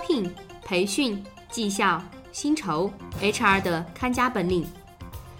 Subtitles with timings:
[0.00, 0.28] 聘、
[0.64, 4.66] 培训、绩效、薪酬、HR 的看家本领，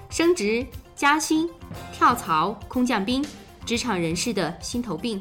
[0.08, 1.48] 升职、加薪、
[1.92, 3.24] 跳槽、空降兵，
[3.64, 5.20] 职场人士的心头病。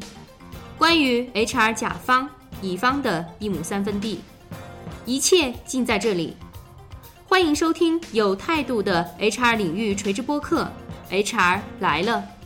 [0.78, 2.30] 关于 HR 甲方、
[2.62, 4.21] 乙方的一亩三分地，
[5.05, 6.36] 一切尽在这里。
[7.28, 10.71] 欢迎收听有态度的 HR 领域垂直播客
[11.12, 12.39] ，HR 来了。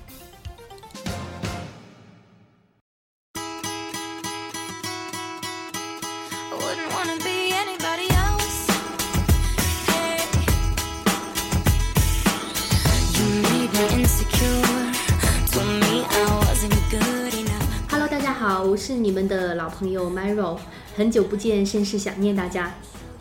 [19.84, 20.58] 朋友 Maro，
[20.96, 22.72] 很久不见，甚是想念大家。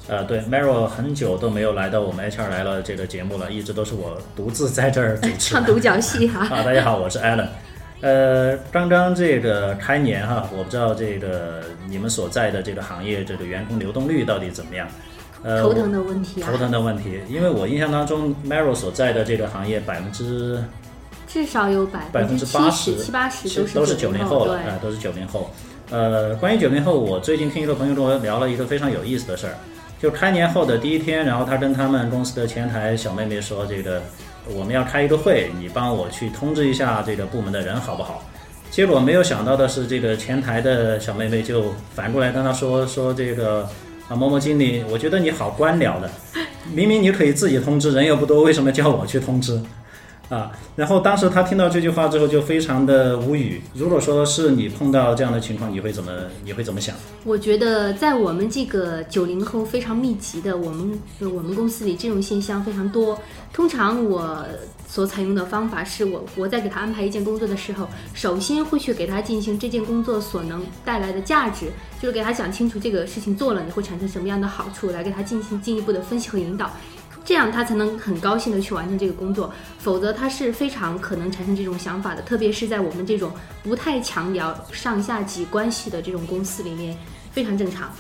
[0.07, 6.47] 呃，对，Maro 很久都没有来到我们 HR 来了这个节目了，一直都是我独自在这儿主持，唱独角戏哈。
[6.55, 7.49] 啊，大家好，我是 Alan。
[8.01, 14.87] 呃，刚刚这个开年哈，我不知道这个你们所在的这个行业这个员工流动率到底怎么样？
[15.43, 16.49] 呃，头疼的问题啊。
[16.49, 20.63] 头疼的问题，因为我印象当中，Maro 所在的这个行业百分之。
[21.27, 25.51] 至少有百百分之八十七八十都是都是九零后了，呃，都是九零后。
[25.93, 29.53] 呃，关于九零后，我最近听一个朋友跟我聊了一个非常有意思的事儿，
[30.01, 34.01] 就开年后的第一天，然后他跟他们公司的前台小妹妹说：“这个
[34.55, 38.25] 我们要开一个会，你帮我去通知一下这个部门的人好不好？”
[38.73, 43.69] 结果没有想到的是，这个前台的小妹妹就反过来跟他说：“说这个
[44.09, 46.11] 啊，某某经理，我觉得你好官僚的，
[46.73, 49.61] 明明你可以自己通知，人又不多，为什么叫我去通知？”
[50.33, 53.61] 啊，然后当时他听到这句话之后就非常的无语。
[53.75, 56.11] 如果说是你碰到这样的情况，你会怎么
[56.43, 56.97] 你会怎么想？
[57.25, 63.21] 我觉得在我们这个九零后非常密集的我们我们公司里，这种现象非常多。
[63.53, 64.43] 通常我
[64.89, 71.67] 所采用的方法是我我在给他安排一件工作的时候，首先会去给他进行这件工作所能带来的价值，
[72.01, 76.71] 就是给他讲清楚这个事情做了你会产生什么样的好处，来给他进行进一步的分析和引导。
[77.25, 86.97] 这样他才能很高兴的去完成这个工作，否则他是非常可能产生这种想法的，特别是在我们这种不太强调上下级关系的这种公司里面，
[87.31, 87.91] 非常正常。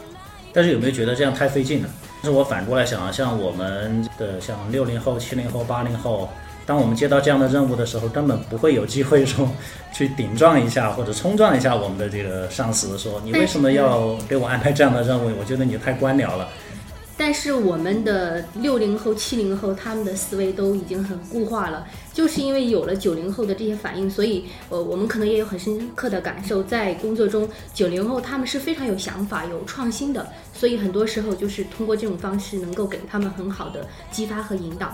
[0.52, 1.88] 但是有没有觉得这样太费劲了？
[2.22, 6.28] 但是我反过来想啊，像我们的像六零后、七零后、八零后，
[6.66, 9.48] 当我们接到这样的任务的时候，根本不会有机会说
[9.94, 15.30] 去顶撞一下或者冲撞一下我们的这个上司，说你为什么要给我安排这样的任务？
[15.38, 16.48] 我觉得你太官僚了。
[17.16, 34.86] 但是我们的六零后、七零后，他们的思维都已经很固化了，就是因为有了九零后的这些反应，所以呃，我们可能也有很深刻的感受，在工作中，九零后他们是非常有想法、有创新的，所以很多时候就是通过这种方式，能够给他们很好的激发和引导。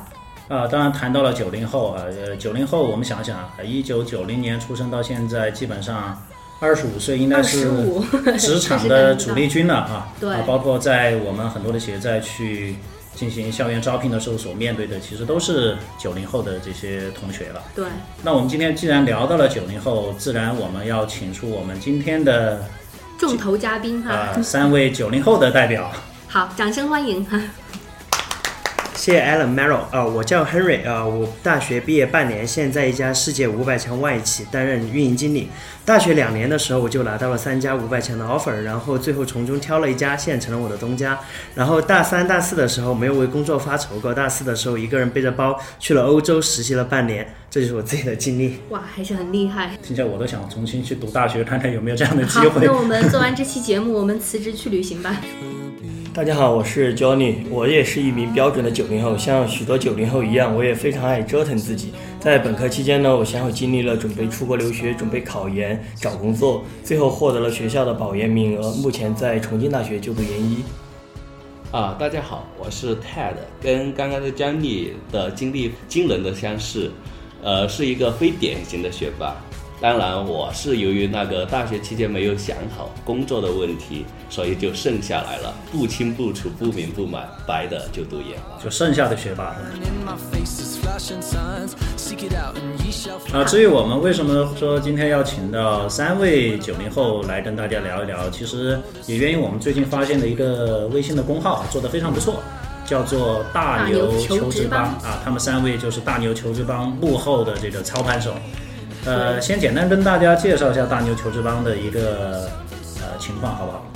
[0.49, 6.21] 啊，当然谈到了九零后啊，呃，九零后，我们想想，一九九零年出生到现在，基本上。
[6.61, 7.71] 二十五岁应该是
[8.39, 10.09] 职场的主力军了啊！
[10.19, 12.75] 对，包括在我们很多的企业在去
[13.15, 17.63] 进行校园招聘的时候所面对的，其实都是九零后的这些同学了。
[17.75, 17.87] 对，
[18.23, 22.65] 那我们今天既然聊到了九零后，自然我们要请出我们今天的
[23.19, 25.93] 重头嘉宾哈，三位九零后的代表。
[26.27, 27.41] 好，掌声欢迎哈。
[29.09, 35.49] 谢谢 Alan Merrill 啊，我叫 Henry 啊，我大学毕业半年，现在一家世界五百强外企担任运营经理。
[35.83, 41.19] 大学两年的时候，我就拿到了三家五百强的 offer，然后最后从中挑了一家，现在成了我的东家。
[41.55, 48.59] 然后大三、大四的时候没有为工作发愁过，大四的时候一个人背着包去了欧洲实习了半年，这就是我自己的经历。
[48.69, 49.71] 哇，还是很厉害。
[49.83, 52.67] 听起来我都想重新去读大学，看看有没有这样的机会。
[52.67, 55.17] 那我们做完这期节目，我们辞职去旅行吧。
[56.19, 61.93] 大家好，我是 Johnny，我也是一名标准的九零后，像许多九零后一样，我也非常爱折腾自己。
[62.19, 70.65] 在本科期间呢，我先后经历了准备出国留学、准备考研、找工作，最后获得了学校的保研名额，目前在重庆大学就读研一。
[71.71, 76.91] 啊，大家好，我是 Ted，跟刚刚的 Johnny 的经历惊人的相似，
[77.45, 79.37] 呃，是一个非典型的学霸。
[79.81, 89.55] 当然，我是由于那个大学期间没有想好工作的问题，所以就剩下来了，不清不楚、不明不白，白的就读研了，就剩下的学霸。
[93.33, 102.43] 啊，至于我们为什么说今天要请到三位九零后来跟大家聊一聊，其实也源于我们最近发现的一个微信的公号，做的非常不错，
[102.85, 108.35] 叫做大牛求职帮啊，他们三位就是大牛求职帮幕后的这个操盘手。
[109.09, 112.47] 呃，先简单跟大家介绍一下大牛求职帮的一个
[113.01, 113.91] 呃情况，好不好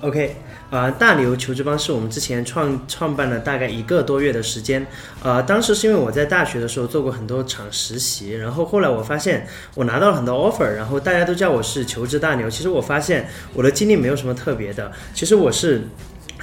[0.00, 0.34] ？OK，
[0.70, 4.86] 呃，大牛求职帮是我们之前创创办了大概一个多月的时间。
[5.22, 12.48] 呃，当时是因为我在大学的时候做过很多场实习，然后后来我发现我拿到了很多 offer，然后大家都叫我是求职大牛。
[12.48, 15.82] 其实我发现我的经历没有什么特别的，其实我是。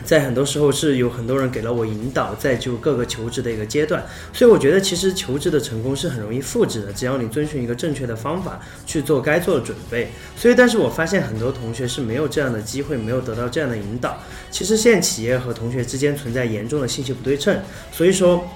[0.06, 10.12] 在很多时候是有很多人给了我引导，在就各个求职的一个阶段，所以我觉得其实求职的成功是很容易复制的，只要你遵循一个正确的方法去做该做的准备。
[10.36, 14.18] 所以，但是我发现很多同学是没有这样的机会，没有得到这样的引导。
[14.52, 17.60] 其实现在企业和同学之间存在严重的信息不对称，
[17.92, 18.48] 所以说。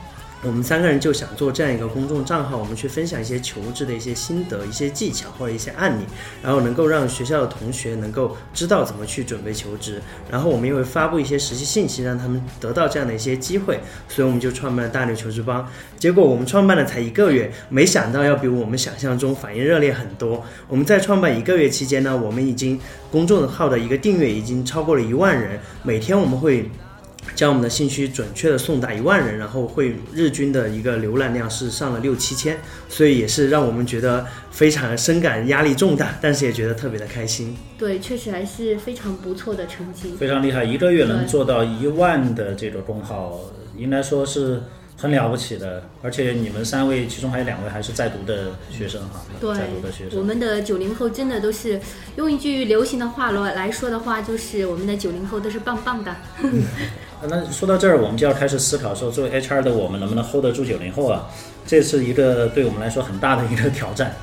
[0.44, 6.04] 我们三个人就想做这样一个公众账号，我们去分享一些求职的一些心得、一些技巧或者一些案例，
[6.42, 10.02] 然后能够让学校的同学能够知道怎么去准备求职。
[10.32, 13.82] 然后我们也会发布一些实习信息，让他们得到这样的一些机会。
[14.08, 15.68] 所以我们就创办了大牛求职帮。
[16.00, 20.44] 结果我们创办了才一个月，没想到要比我们想象中反应热烈很多。
[20.68, 22.80] 我们在创办一个月期间呢，我们已经
[23.12, 26.68] 公众号的一个订阅已经超过了一万人，每天我们会。
[27.36, 32.57] 将我们的信息准确的送达一万人，然后会日均的一个浏览量是上了六七千，
[32.89, 37.56] 所以也是让我们觉得非常深感压力重大，但是也觉得特别的开心。
[37.78, 43.39] 对，确实还是非常不错的成绩，非常厉害，一个月能做到一万的这个公号，
[43.78, 44.62] 应该说是。
[45.01, 49.19] 很了不起的，而且你们三位，其中还有两位还是在读的学生哈，
[49.56, 50.19] 在读的学生。
[50.19, 51.81] 我们的九零后真的都是
[52.18, 56.15] 用一句流行的话来来说的话，就是我们的九零后都是棒棒的。
[57.27, 61.27] 那说到这儿，我们就要开始思考说，作为 HR 的我们能不能 hold 得住九零后啊？
[61.65, 64.13] 这是一个对我们来说很大的一个挑战。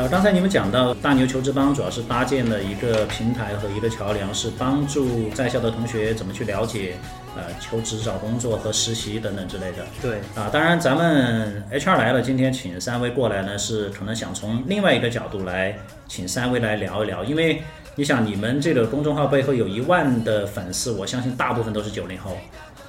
[0.00, 6.94] 呃，刚才你们讲到大牛求职帮主要是搭建了一个平台和一个桥梁，是帮助在校的同学怎么去了解。
[7.36, 9.84] 呃，求职、找工作和实习等等之类的。
[10.00, 17.22] 对啊，当然咱们 HR 来了，今天请三位过来呢，是可能想从另外一个角度来请三位来聊一聊。
[17.22, 17.62] 因为
[17.94, 22.38] 你想，你们这个公众号背后有一万的粉丝，我相信大部分都是九零后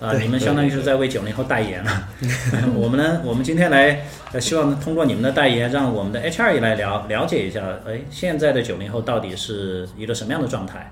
[0.01, 2.09] 啊，你们相当于是在为九零后代言了。
[2.74, 4.03] 我们呢，我们今天来，
[4.39, 10.92] 希望通过你们的代言，让我们的 HR 也来了了解一下，哎，现在的九零后到底是一个什么样的状态？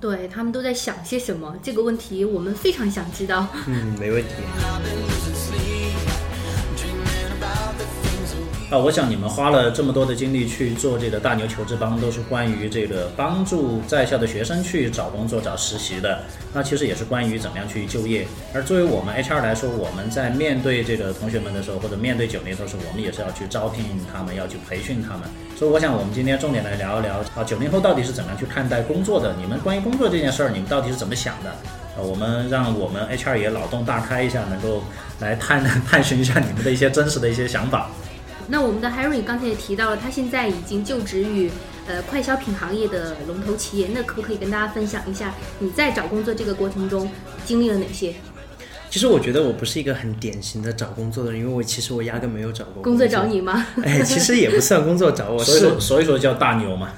[0.00, 1.54] 对他们都在想些什么？
[1.62, 3.46] 这个问题我们非常想知道。
[3.68, 4.30] 嗯，没问题。
[8.70, 16.20] 啊，我想你们花了这么多的精力去做这个大牛求职帮，都是关于这个帮助在校的学生去找工作、找实习的。
[16.54, 18.28] 那其实也是关于怎么样去就业。
[18.54, 25.22] 而作为我们 HR 来说，我们在面对这个同学们的时候，或者面对九零后时候，我们也是要去招聘他们，要去培训他们。
[25.58, 29.34] 所以我想，我们今天重点来聊一聊啊，九零后到底是怎么样去看待工作的？
[29.36, 31.52] 你们关于工作这件事儿，你们到底是怎么想的？
[31.98, 34.84] 呃，我们让我们 HR 也脑洞大开一下，能够
[35.18, 37.90] 来探探寻一下你们的一些真实的一些想法。
[38.50, 41.48] 那我们的 Harry 刚才也提到了，他现在已经就职于
[41.86, 43.88] 呃快消品行业的龙头企业。
[43.94, 47.08] 那可不可以跟大家分享一下你在找工作这个过程中
[47.44, 48.12] 经历了哪些？
[48.90, 53.64] 其实我觉得我不是一个很典型的找工作的人，因为我其实我压根没有找过工作找你吗？
[53.84, 56.90] 哎，其实也不算工作找我，所以说所以说叫大牛嘛。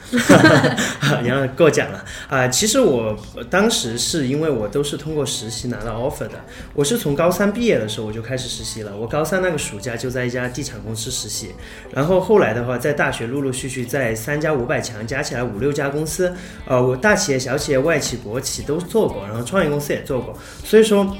[1.22, 2.48] 你要过奖了啊！
[2.48, 3.14] 其实我
[3.50, 6.42] 当时是因为我都是通过实习拿到 offer 的。
[6.72, 8.96] 我是从高三毕业的时候我就开始实习了。
[8.96, 11.50] 我高三那个暑假就在一家地产公司实习，
[11.92, 16.34] 然后后来的话在大学陆陆续续在三家五百强加起来五六家公司，
[16.66, 20.34] 呃，我大企业、小企业、外企、国企都做过，然后创业公司也做过，
[20.64, 21.14] 所以说。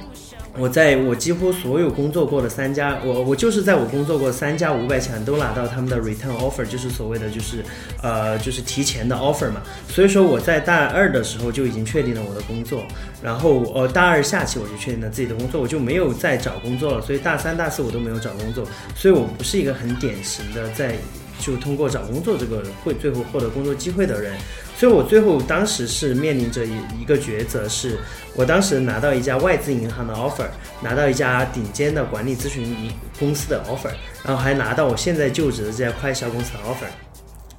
[0.59, 7.65] 我在我几乎所有工作过的三家，我我就是在我工作过三家五百强都拿到他们的 return offer，就是所谓的就是
[8.03, 9.63] 呃就是提前的 offer 嘛。
[9.89, 12.85] 所以说我在大二的时候就已经确定了我的工作，
[13.23, 17.01] 然后呃大二下期我就确定了自己的工作，我就没有再找工作了。
[17.01, 20.95] 所以大三大四我都没有找工作，所以我不是一个很典型的在
[21.41, 24.35] 就通过找工作这个会最后获得工作机会的人。
[24.83, 26.73] 所以我最后当时是面临着一
[27.03, 27.97] 一个抉择，是
[28.35, 30.49] 我当时拿到一家外资银行的 offer，
[30.83, 33.93] 拿到一家顶尖的管理咨询公司的 offer，
[34.25, 36.91] 然后还拿到我现在就职的这家快销公司的 offer。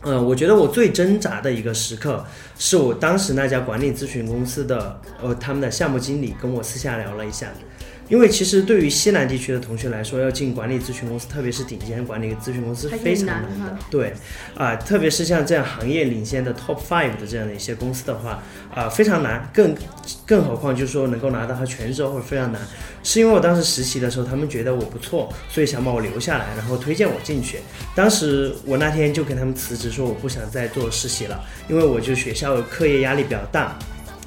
[0.02, 2.26] 嗯，我觉得我最挣扎的一个时刻，
[2.60, 7.48] 是我当时那家管理咨询公司的呃他们的项目经理跟我私下聊了一下。
[8.14, 13.76] 因为其实对于西南地区的同学来说，要进管理咨询公司，特别是顶尖管理咨询公司，非常难的。
[13.90, 14.14] 对，
[14.56, 19.50] 啊，特别是像这样行业领先的 top five 的这样的一些公司的话，啊，非常难。
[19.52, 19.76] 更
[20.28, 22.62] 更何况就是说能够拿到他全职或者非常难。
[23.02, 27.58] 是因为我当时实习的时候，他们觉得我不错，所以想把我留下来，然后推荐我进去。
[27.96, 33.76] 当时我那天就跟他们辞职，说我不想再做实习了，因为我就学校课业压力比较大。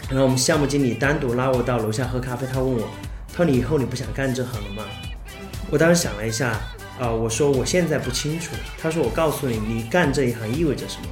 [0.09, 2.88] 然后我们项目经理单独拉我到楼下喝咖啡，他问我。
[3.37, 4.85] 他说：“你以后你不想干这行了吗？”
[5.71, 6.59] 我当时想了一下，
[6.99, 8.52] 啊、我说我现在不清楚。
[8.81, 11.09] 他说我告诉你，你干这一行意味着什么？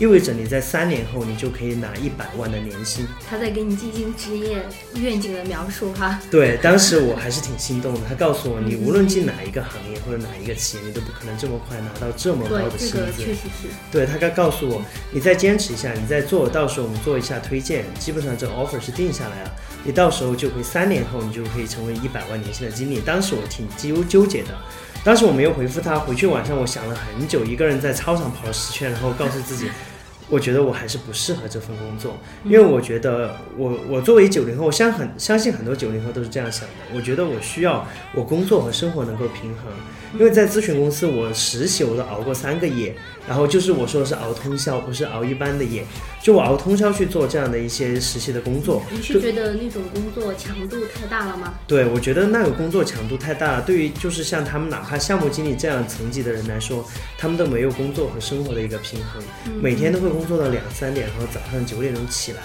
[0.00, 3.04] 意味着你在三年后你就可以拿一百万的年薪。
[3.28, 6.20] 他在给你进行职业愿景的描述哈。
[6.30, 8.00] 对，当时我还是挺心动的。
[8.08, 13.22] 他告诉我， 你无论进哪一个行业或者哪一个企业，你都不可能这么快拿到这么高的，薪这个资。
[13.24, 13.68] 确实是。
[13.90, 14.80] 对他刚告诉我，
[15.10, 19.52] 你再坚持一下，你再做，到时候我们做一下推荐，基本上这个 offer 是定下来了，
[19.88, 23.00] 你到时候就会三年后你就可以成为一百万年薪的经理。
[23.00, 24.50] 当时我挺纠纠结的，
[25.02, 29.70] 当时我没有回复他，回去晚上我想了很久，一个人在操场跑了十圈，然后告诉自己。
[30.28, 36.74] 我觉得我还是不适合这份工作，因为我觉得我我作为九零后，我相很相信很多九零后都是这样想的。
[36.94, 39.72] 我觉得我需要我工作和生活能够平衡，
[40.14, 42.94] 因为在咨询公司我实习我都熬过三个夜，
[43.26, 45.84] 然后就是我说的是熬通宵，不是熬一般的夜，
[46.22, 48.82] 就我熬通宵去做这样的一些实习的工作。
[48.90, 51.54] 你是觉得那种工作强度太大了吗？
[51.66, 56.84] 对，我觉得那个工作强度太大了，对于就是像他们哪怕项目经理这样层级的人来说，
[57.16, 59.22] 他们都没有工作和生活的一个平衡，
[59.60, 62.38] 每天都会工作到两三点，然后早上九点钟起来，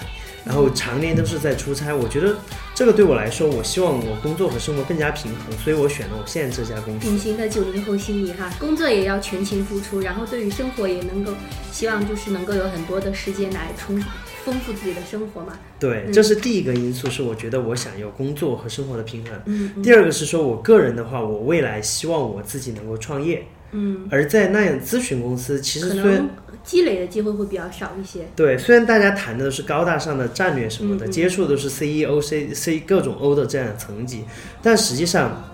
[0.44, 1.94] 然后常年都是在出差。
[1.94, 2.36] 我觉得
[2.74, 7.06] 这个对我来说，我希望我工作和生活更加平衡，所以我选了我现在这家公司。
[7.06, 11.32] 典型的九零后心理哈，工作也要全情付出，然后对于生活也能够
[11.70, 14.02] 希望就是能够有很多的时间来充
[14.44, 15.56] 丰富自己的生活嘛。
[15.78, 19.32] 对，嗯这是第一个因素，是我觉得我想要工作和生活的平衡。
[19.46, 26.28] 嗯嗯第二个是说我个人的话，我未来希望我自己能够创业，嗯，而在那样咨询公司，其实可虽然
[26.62, 28.26] 积累的机会会比较少一些。
[28.34, 34.24] 对，虽然大家谈的都是高大上的战略什么的，嗯嗯接触都是 CEO、C C 各种 O 的这样的层级，
[34.62, 35.50] 但实际上。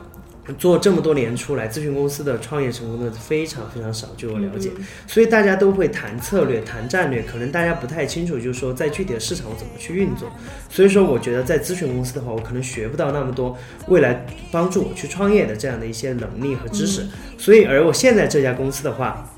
[0.58, 10.28] 做这么多年出来，咨询公司的创业成功的非常非常少，据我了解，嗯所以大家都会谈策略、谈战略，可能大家不太清楚，就是说在具体的市场我怎么去运作。
[10.68, 13.56] 所以说，我觉得在咨询公司的话，我可能学不到那么多
[13.88, 17.06] 未来帮助我去创业的这样的一些能力和知识。
[17.38, 19.28] 所以，而我现在这家公司的话，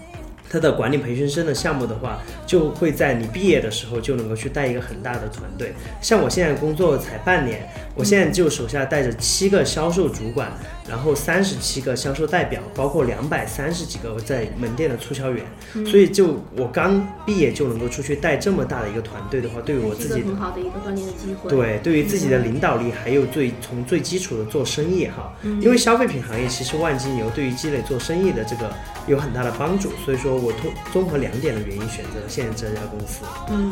[0.51, 5.73] 它的管理培训生的项目的话，就会在你毕业的时候就能够去带一个很大的团队。
[6.03, 10.53] 像我现在工作才半年，我现在就手下带着七个销售主管，
[10.89, 15.45] 然后三十七个销售代表，包括两百三十几个在门店的促销员。
[15.87, 21.51] 所以就我刚毕业就能够出去带这么大的一个团队的话，对于我自己很好的一个锻炼的机会。
[21.51, 28.73] 对，对于自己的领导力，还有最从最基础的做生意哈，嗯因为消费品行业其实万金油对于积累做生意的这个
[29.07, 33.25] 有很大的帮助，所以说我通综合两点的原因选择了现在这家公司。
[33.51, 33.71] 嗯。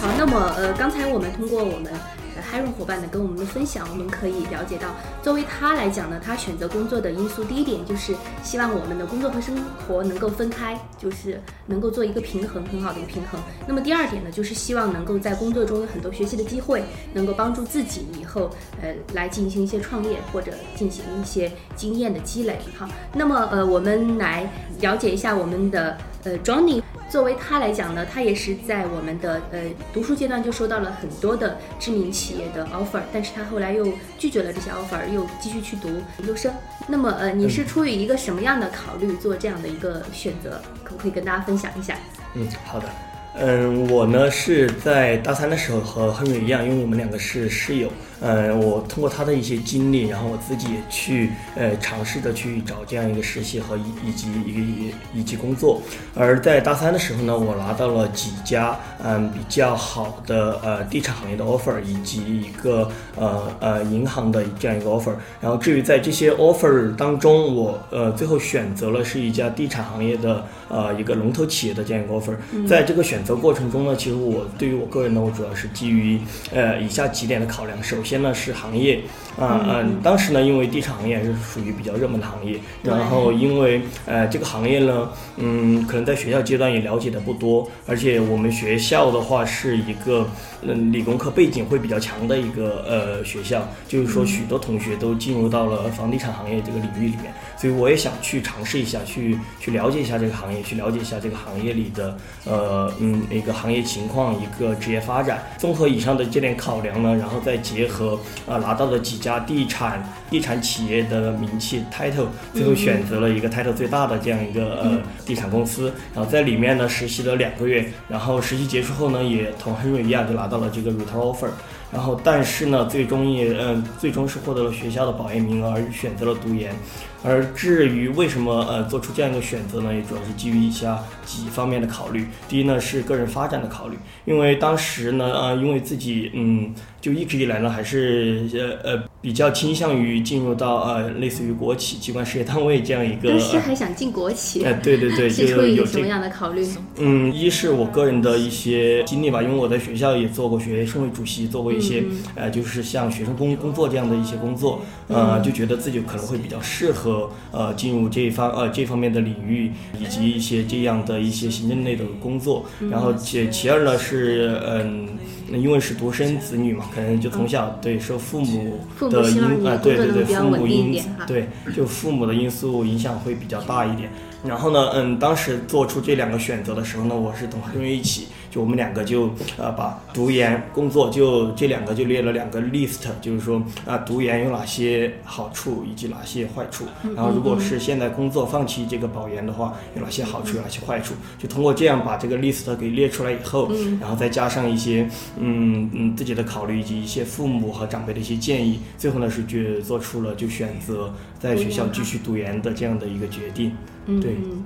[0.00, 2.23] 好，那么呃，刚才我们通过我们呃
[2.54, 4.94] Hiron 伙伴呢跟我们的分享，我们可以了解到，
[5.24, 9.56] 作为他来讲呢，他选择工作的因素，第一点就是希望我们的工作和生
[9.88, 13.40] 活能够分开，就是能够做一个平衡，很好的一个平衡。
[13.66, 18.48] 那么第二点呢，就是希望能够在工作中有很多学习的机会，能够帮助自己以后
[18.80, 22.60] 呃来进行一些创业或者进行一些经验的积累。
[22.78, 24.48] 好，那么呃，我们来
[24.80, 26.82] 了解一下我们的呃 Johnny。
[27.10, 29.60] 作为他来讲呢，他也是在我们的呃
[29.92, 33.86] 读书阶段就收到了很多的知名企业的 offer，但是他后来又
[34.18, 35.88] 拒绝了这些 offer，又继续去读
[36.18, 36.52] 研究生。
[36.88, 40.60] 那么呃，你是出于一个什么样的考虑做这样的一个选择？
[40.82, 41.96] 可不可以跟大家分享一下？
[42.34, 42.88] 嗯，好的。
[43.36, 47.92] 嗯，我呢是在大三的时候和亨瑞一样，因为我们两个是室友。
[48.26, 55.82] 嗯，我通过他的一些经历，然后我自己也去呃尝试着去找这样一个实习和以以及一个以以及工作。
[56.14, 65.12] 而在大三的时候呢，我拿到了几家嗯比较好的呃地产行业的 offer，以及一个呃呃银行的这样一个 offer。
[65.42, 72.34] 然后至于在这些 offer 当中，我呃最后选择了是一家地产行业的呃一个龙头企业的这样一个 offer。
[72.66, 76.18] 在这个选择过程中呢，其实我对于我个人呢，我主要是基于
[76.54, 77.82] 呃以下几点的考量。
[77.82, 79.00] 首先呢是行业
[79.38, 90.26] 啊嗯，当时呢因为地产行业还是属于比较热门的行业，然后因为呃这个行业呢，嗯可能在学校阶段也了解的不多，而且我们学校的话是一个
[90.66, 105.42] 嗯理工科背景会比较强的一个呃学校，就是说许多同学都进入到了房地产行业这个领域里面，所以我也想去尝试一下，去去了解一下这个行业，去了解一下这个行业里的呃嗯一个行业情况，一个职业发展。
[105.58, 121.48] 综合以上的这点考量呢，然后再结合啊、拿到的几家地产地产企业的名气 title，最后选择了一个 title 最大的这样一个呃地产公司，然后在里面呢实习了两个月，然后实习结束后呢，也同亨瑞一样就拿到到了这个 return offer。
[121.92, 126.74] 然后，但是呢，最终也嗯，最终是获得了学校的保研名额，而选择了读研。
[127.22, 132.26] 而至于为什么呃做出这样一个选择呢，也主要是基于以下几方面的考虑。
[132.48, 143.30] 第一呢是个人发展的考虑，因为当时呢呃因为自己嗯就一直以来呢还是呃呃比较倾向于进入到呃类似于国企、机关事业单位这样一个。
[143.30, 146.06] 当时还想进国企，哎，对对对， 是就出于什么。
[146.06, 146.62] 样的考虑？
[146.98, 152.04] 嗯，一是我个人的一些经历吧，因为我在学校也做过学生会主席，做过一些、
[152.34, 162.66] 呃，就是像学生工工作这样的一些工作，呃，就觉得自己可能会比较适合呃进入这一方呃这方面的领域，以及一些这样的一些行政类的工作。
[162.90, 165.08] 然后其其二呢是嗯。
[165.50, 174.08] 因为是独生子女嘛，可能就从小对受父母的因啊、对对对，父母因对，就父母的因素影响会比较大一点。
[174.44, 186.84] 然后呢，嗯，当时做出这两个选择的时候呢，我是同学一起，就我们两个就呃把读研、工作就这两个就列了两个 list，就是说啊、读研有哪些好处以及哪些坏处。
[187.16, 193.68] 然后如果是现在工作放弃这个保研的话，有哪些好处，有哪些坏处，就通过这样把这个 list 给列出来以后，
[194.00, 203.72] 然后再加上一些嗯嗯自己的考虑以及一些父母和长辈的一些建议，最后呢是就做出了就选择在学校继续读研的这样的一个决定。
[204.06, 204.62] 嗯，对嗯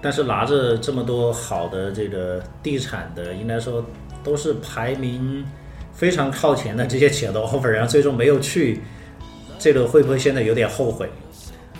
[0.00, 3.84] 但是拿着这么多好的这个地产的，应该说
[4.22, 5.44] 都是排名
[5.92, 8.80] 非常靠前的这些企业的 offer，然后最终没有去，
[9.58, 11.10] 这个会不会现在有点后悔？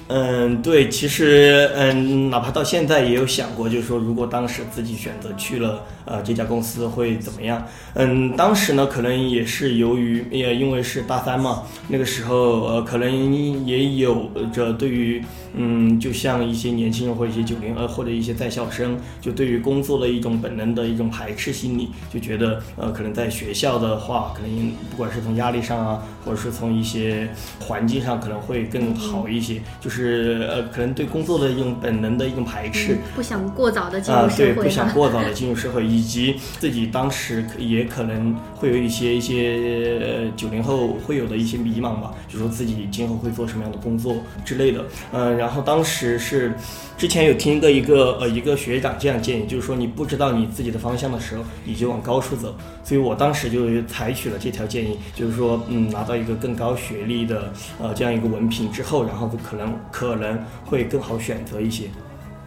[0.09, 7.63] 嗯，对，其实嗯，哪怕到现在也有想过，就是说，如果当时自己选择去了呃这家公司会怎么样？
[7.95, 15.23] 嗯，当时呢，可能也是由于也因为是大三嘛，那个时候呃，可能也有着对于
[15.55, 27.29] 嗯，就像一些年轻人或者一些九零呃或者一些在校生，就对于工作的一种本能的一种排斥心理，就觉得呃，可能在学校的话，可能不管是从压力上啊，或者是从一些
[27.61, 29.98] 环境上，可能会更好一些，就是
[30.49, 32.97] 呃，可能对工作的一种本能的一种排斥。
[33.15, 34.69] 不想过早的进啊、入社对，不。
[34.69, 44.85] 想 过早的进入社会，以及自己当时也可能会有一些一些九零后会有的一些迷茫吧，就说自己今后会做什么样的工作之类的。
[45.13, 46.53] 嗯、然后当时是
[46.99, 52.53] 之前有听过一个呃一个学长这样建议，就是说你不知道你自己的方向的时候，你就往高处走。
[52.83, 61.85] 所以我当时就采取了这条建议，就是说嗯拿到一个更高学历的呃这样一个文凭之后，然后可能可能会更好选择一些。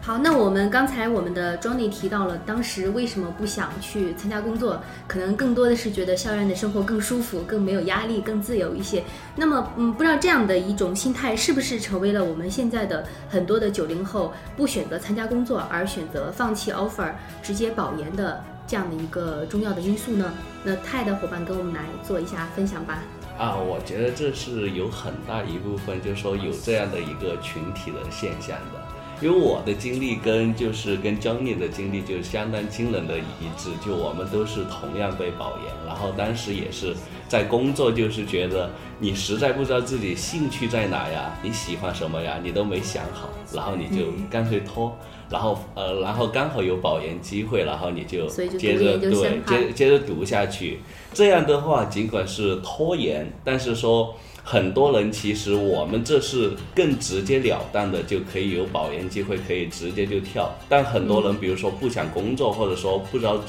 [0.03, 9.03] 好，那我们刚才我们的 Johnny 提到了当时为什么不想去参加工作，可能更多的是觉得校园的生活更舒服、更没有压力、更自由一些。
[9.35, 17.11] 那么，嗯，不知道这样的一种心态是不是成为了我们现在的很多的九零后不选择参加工作，而选择放弃 offer
[17.43, 20.33] 直接保研的这样的一个重要的因素呢？
[20.63, 23.03] 那泰的伙伴跟我们来做一下分享吧。
[23.37, 28.80] 啊，我觉得这是有很大一部分，就是说有这样的一个群体的现象的。
[29.21, 33.21] 因为我的经历跟就是跟 Johnny 的经历就相当惊人的一
[33.55, 36.95] 致，就我们都是同样被保研，然后当时也是
[37.27, 44.91] 在工作，就是觉得你实在不知道自己兴趣在哪呀，你喜欢什么呀，你都没想好，然后你就干脆拖，
[45.29, 49.11] 然后呃，然后刚好有保研机会，然后你就接着对
[49.45, 50.79] 接接着读下去。
[51.13, 60.53] 这样的话，尽管是拖延，但是说很多人其实我们这是更直截了当的，就可以有保研机会，可以直接就跳。
[60.67, 63.39] 但很多人，比如说不想工作，或者说不知道。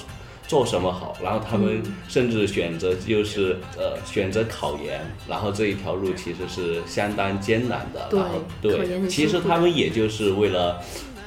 [0.49, 8.09] 做什么好，然后他们甚至选择就是呃选择考研，然后这一条路其实是相当艰难的。
[8.11, 10.79] 对然后对，考研很其实他们也就是为了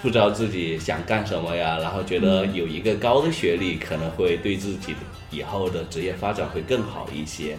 [0.03, 4.93] 不知道自己想干什么呀，然后觉得有一个高的学历可能会对自己
[5.31, 7.57] 以后的职业发展会更好一些。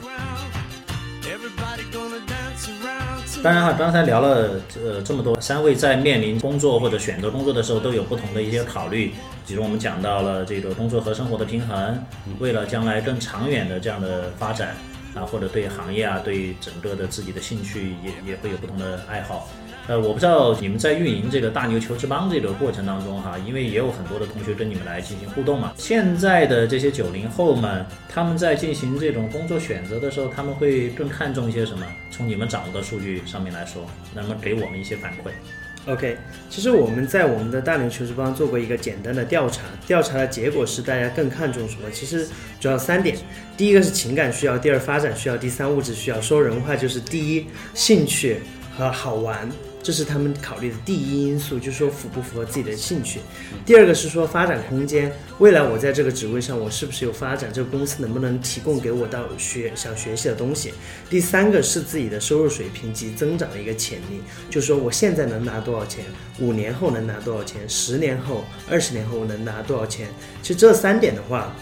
[3.47, 12.05] 当然哈，刚才聊了呃这么多，三位在面临工作或者选择工作的时候都有不同的一些考虑，其中我们讲到了这个工作和生活的平衡，
[12.41, 14.75] 为了将来更长远的这样的发展
[15.15, 19.49] 啊，或者对行业啊，对整个的自己的兴趣也也会有不同的爱好。
[19.88, 25.72] 呃，我不知道你们在运营这个大牛求职帮这个过程当中哈，因为也有很多的同学跟你们来进行互动嘛。
[25.77, 31.87] 现在的这些九零后们，他们在进行这种工作选择的时候，他们会更看重一些什么？
[32.11, 35.31] 从你们掌握的数据上面来说，能不能给我们一些反馈
[35.92, 36.16] ？OK，
[36.51, 41.88] 其实我们在我们的大牛求职帮做过一个简单的调查，调查的结果是大家更看重什么？
[41.92, 42.27] 其实
[42.59, 43.16] 主要三点，
[43.57, 46.20] 第一个是情感需要，第二发展需要，第三物质需要。
[46.20, 48.40] 说人话就是第一兴趣
[48.77, 49.49] 和好玩，
[49.87, 53.20] 这是他们考虑的第一因素，就是说符不符合自己的兴趣。
[53.64, 60.75] 第二个是说发展空间，未来我在这个职位上我是不是有发展，这个公司能不能提供给我到学想学习的东西。
[61.09, 64.20] 第三个是自己的收入水平及增长的一个潜力，
[64.51, 66.05] 就是说我现在能拿多少钱，
[66.40, 70.09] 五年后能拿多少钱，十年后、二十年后能拿多少钱。
[70.42, 71.55] 其实这三点的话，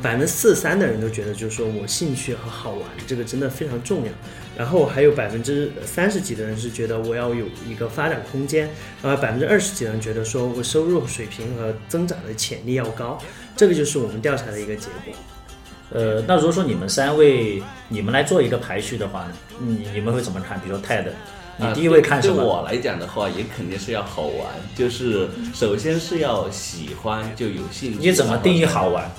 [0.00, 4.12] 百分之四三的人都觉得，就是说我兴趣和好玩这个真的非常重要。
[4.60, 8.68] 然后还有百分之三十几的人是觉得我要有一个发展空间，
[9.00, 13.18] 呃，百分之二十几的人觉得说我收入水平和增长的潜力要高。
[13.56, 15.14] 这个就是我们调查的一个结果。
[15.92, 20.60] 呃，那如果说你们三位你们来做一个排序的话，你你们会怎么看？
[20.60, 21.06] 比如说 Ted，
[21.56, 22.34] 你第一位看什么？
[22.36, 24.46] 对我来讲的话，也肯定是要好玩，
[24.76, 27.98] 就是首先是要喜欢，就有兴趣。
[27.98, 29.10] 你怎么定义好玩？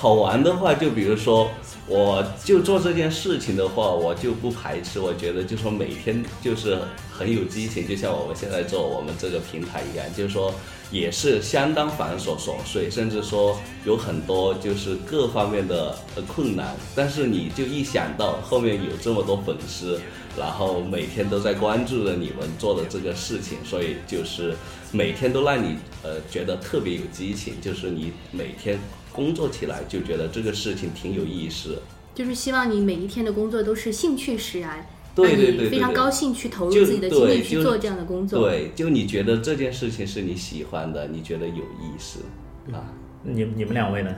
[0.00, 1.50] 好玩的话，就比如说，
[1.88, 5.00] 我就做这件事情的话，我就不排斥。
[5.00, 6.78] 我觉得就说每天就是
[7.10, 10.54] 很有激情，就像我们现在做我们这个平台一样，就是说
[10.92, 16.76] 也是相当繁琐琐碎，甚至说有很多就是各方面的困难。
[16.94, 20.00] 但是你就一想到后面有这么多粉丝，
[20.38, 24.54] 然后每天都在关注着你们做的这个事情，所以就是
[24.92, 28.78] 每天都让你呃觉得特别有激情，就是你每天。
[29.18, 31.82] 工作起来就觉得这个事情挺有意思，
[32.14, 38.48] 就是希望你每一天的工作都是兴趣使然，对对对，非常高兴去投入自己的精力去做这样的工作。
[38.48, 42.20] 对，就你觉得这件事情是你喜欢的，你觉得有意思
[42.72, 42.94] 啊？
[43.24, 44.14] 你你们两位呢？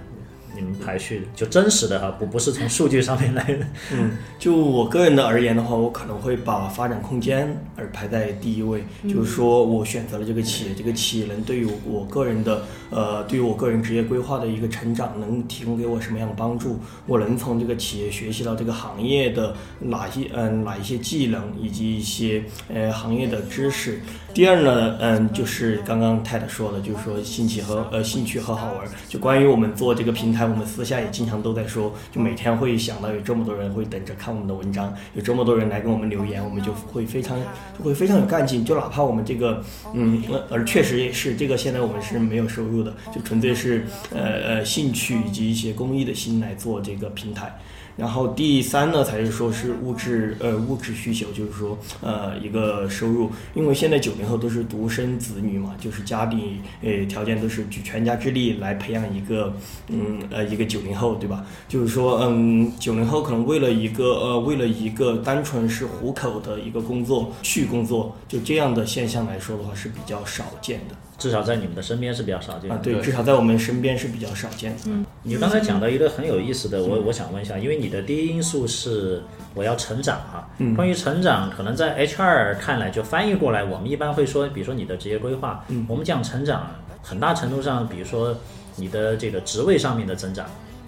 [0.54, 3.66] 你们排序就真实的哈，不不是从数据上面来的。
[3.92, 8.84] 嗯，就我个人的而言的话，我可能会把发展空间而排在第一位。
[9.08, 16.80] 就是说我选择了这个企业，这个企业能对于我个人的呃，对于我个人职业规划的一个成长，能提供给我什么样的帮助？
[17.06, 24.00] 我能从这个企业学习到这个行业的哪些嗯哪一些技能，以及一些呃行业的知识。
[24.34, 28.88] 第二呢，嗯，就是刚刚泰 d 说的，就是说兴趣和呃兴趣和好玩。
[29.08, 30.39] 就关于我们做这个平台。
[30.48, 37.38] 我们私下也经常都在说，就每天会想到有这么多人会等着看我们的文章，有这么多人来给我们留言，我们就会非常
[37.78, 38.64] 就会非常有干劲。
[38.64, 39.62] 就哪怕我们这个，
[39.94, 47.58] 嗯，而确实也是这个，现在我们是没有收入的，就纯粹是呃呃兴趣以及一些公益的心来做这个平台。
[48.00, 59.52] 然后第三呢，才是说是物质，呃，物质需求，就是说，呃，一个收入，因为现在九零后都是独生子女嘛，就是家里，呃，条件都是举全家之力来培养一个，
[59.88, 61.44] 嗯，呃，一个九零后，对吧？
[61.68, 70.96] 就是说，嗯，九零后可能为了一个，呃，为了一个单纯是糊口的一个工作去工作，就这样的现象来说的话是比较少见的。
[71.20, 74.74] 至少在你们的身边是比较少见啊，对，至少在我们身边是比较少见。
[74.86, 79.22] 嗯，你刚才讲到一个很有意思的，我我想问一下，因为你的第一因素是
[79.54, 80.48] 我要成长哈。
[80.56, 80.74] 嗯。
[80.74, 86.70] 关于成长，可能在 HR 看来就翻译过来，我们一般会说，比如说你的职业规划，嗯，我们讲成长，
[87.02, 88.34] 很大程度上，比如说
[88.76, 90.46] 你的这个职位上面的增长，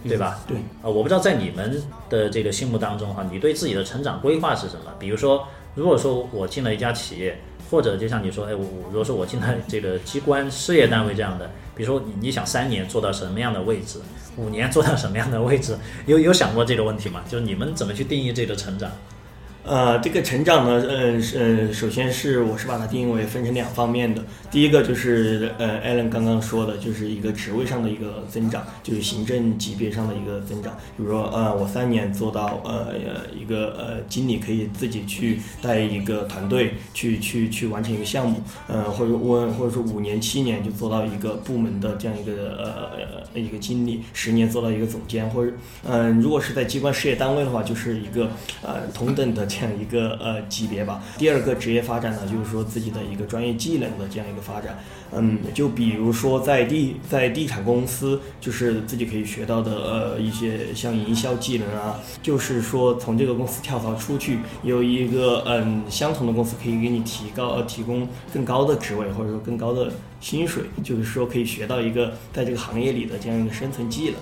[0.08, 0.40] 对吧？
[0.48, 0.56] 对。
[0.56, 4.90] 啊，我不知道在你们的这个心目当中哈，你对自己的成长规划是什么？
[4.98, 7.38] 比如说，如果说我进了一家企业。
[7.72, 13.98] 或者就像你说，哎，我如果说我进来这个机关事业单位这样的，比如说你你想三年做到什么样的位置，
[14.36, 17.22] 五年做到什么样的位置，有有想过这个问题吗？
[17.26, 18.92] 就是你们怎么去定义这个成长？
[19.64, 24.20] 呃，这个成长呢，嗯，是首先是我是把它定义为分成两方面的。
[24.50, 30.76] 第一个就是呃，Allen 刚刚说的，就是一个职位上的一个增长，就是行政级别上的一个增长。
[30.96, 32.88] 比如说，呃，我三年做到呃
[33.32, 42.90] 一个呃经理，可以自己去带一个团队，去去去完成一个项目，呃，或者我或者说五年七年就做到一个部门的这样一个
[43.32, 45.52] 呃一个经理，十年做到一个总监，或者
[45.84, 48.28] 嗯，如果是在机关事业单位的话，就是一个
[48.60, 49.46] 呃同等的。
[49.52, 51.02] 这样一个呃级别吧。
[51.18, 54.78] 第二个职业发展呢，就是说自己的一个专业技能的这样一个发展。
[55.14, 74.14] 嗯，就比如说在地在地产公司，就是自己可以学到的呃一些像营销技能啊，就是说从这个公司跳槽出去，有一个嗯相同的公司可以给你提高呃提供更高的职位或者说更高的薪水，就是说可以学到一个在这个行业里的这样一个生存技能。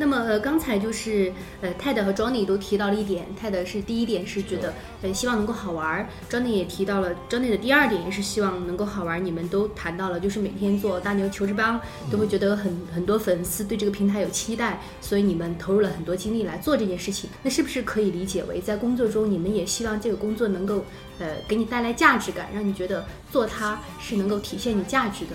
[0.00, 9.22] 那么呃，刚才就是呃，Ted 和 Johnny 都提到了一点，Ted 是第一点是觉得呃希望能够好玩，Johnny 也提到了，Johnny 的第二点也是希望能够好玩。
[9.22, 11.78] 你们都谈到了，就是每天做大牛求职帮，
[12.10, 17.28] 都会觉得很很多粉丝对这个平台有期待，所以你们投入了很多精力来做这件事情。
[17.42, 20.82] 那是不是可以理解为在工作中你们也希望这个工作能够
[21.18, 25.32] 呃给你带来价值感，让你觉得做它是能够体现你价值的？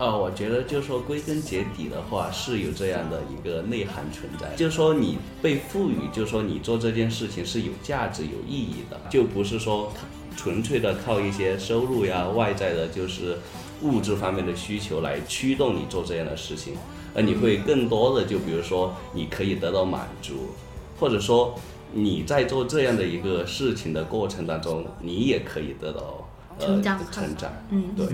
[0.00, 9.92] 啊，我觉得就是说归根结底的话是有这样的一个内涵存在，就是说你被赋予，就是说你做这件事情是有价值、有意义的，就不是说
[10.38, 13.36] 纯粹的靠一些收入呀、外在的，就是
[13.82, 16.72] 物质方面的需求来驱动你做这样的事情，
[17.14, 20.48] 而你会更多的就比如说你可以得到满足，
[20.98, 21.54] 或者说
[21.92, 26.26] 你在做这样的一个事情的过程当中，你也可以得到
[26.58, 28.06] 成长，成长，嗯，对。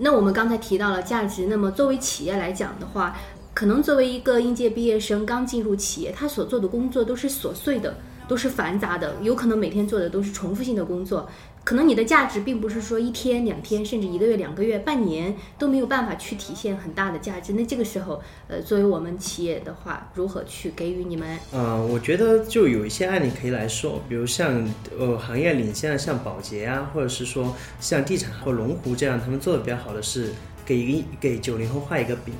[0.00, 3.16] 那我们刚才提到了价值，那么作为企业来讲的话，
[3.54, 7.96] 可能作为一个应届毕业生刚进入企业，他所做的工作都是琐碎的，
[8.28, 11.28] 都是繁杂的，有可能每天做的都是重复性的工作。
[11.68, 17.52] 可能你的价值并不是说一天、两天，甚至一个月、两个月、半年都没有办法去体现很大的价值。
[17.52, 21.38] 那这个时候，呃，作为我们企业的话，如何去给予你们？
[21.52, 24.66] 呃，我觉得就有一些案例可以来说，比如像
[24.98, 30.32] 呃行业领先的像宝洁啊，或者是说像地产或龙湖这样，他们做的比较好的是
[30.64, 32.32] 给一给九零后画一个饼。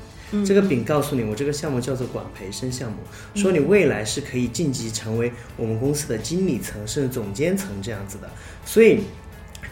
[0.44, 2.98] 这个饼告诉你，我这个项目叫做管培生项目，
[3.34, 8.30] 说你未来是可以晋级成为我们公司的经理层甚至总监层这样子的，
[8.64, 9.00] 所以。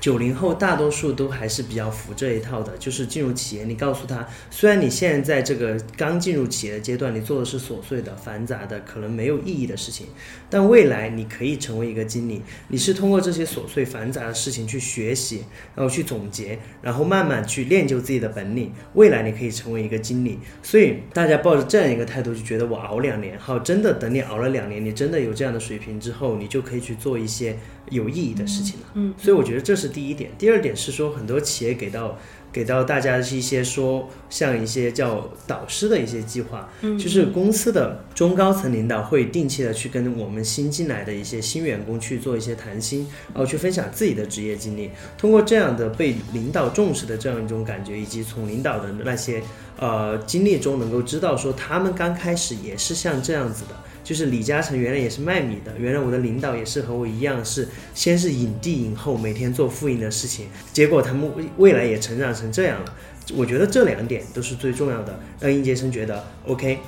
[0.01, 10.07] 九零后大多数都还是比较服这一套的，就是进入企业，你告诉他，虽然你现在在这个刚进入企业的阶段，你做的是琐碎的、繁杂的、可能没有意义的事情，
[10.49, 20.39] 但未来你可以成为一个经理，你是通过这些琐碎繁杂的事情去学习，然后去总结，然后慢慢去练就自己的本领，未来你可以成为一个经理。
[20.63, 27.57] 所以大家抱着这样一个态度，就觉得我熬两年，好，真的等你熬了两年，你真的有这样的水平之后，你就可以去做一些。
[27.91, 30.31] 有意义的事情了，嗯，所以我觉得这是第一点。
[30.37, 32.19] 第二点是说，很多企业给到
[32.53, 44.91] 给到大家的是一些说，像一些叫导师的一些计划，嗯，就是公司的中高层领导会定期的去跟我们新进来的一些新员工去做一些谈心，然后去分享自己的职业经历。
[45.17, 49.43] 通过这样的被领导重视的这样一种感觉，以及从领导的那些
[49.79, 53.77] 呃经历中能够知道说，他们刚开始也是像这样子的。
[54.07, 62.95] 就是李嘉诚原来也是卖米的，原来我的领导也是和我一样，是先是影帝影后，每天做复印的事情，结果他们未未来也成长成这样了。
[63.35, 66.79] 我觉得这两点都是最重要的，让应届生觉得 OK。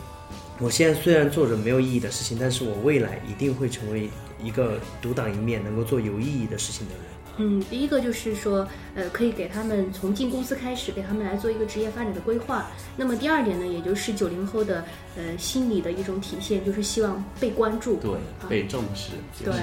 [0.61, 4.09] 我现在虽然做着没有意义的事情，但是我未来一定会成为
[4.41, 7.03] 一个独当一面、能够做有意义的事情的人。
[7.39, 12.71] 嗯，第一个就是说，呃，可以给他们从进公司开始，给他们来做一个职业发展的规划。
[12.97, 14.85] 那么第二点呢，也就是九零后的
[15.17, 18.11] 呃心理的一种体现，就是希望被关注，对，
[18.49, 19.13] 被重视，
[19.45, 19.55] 对。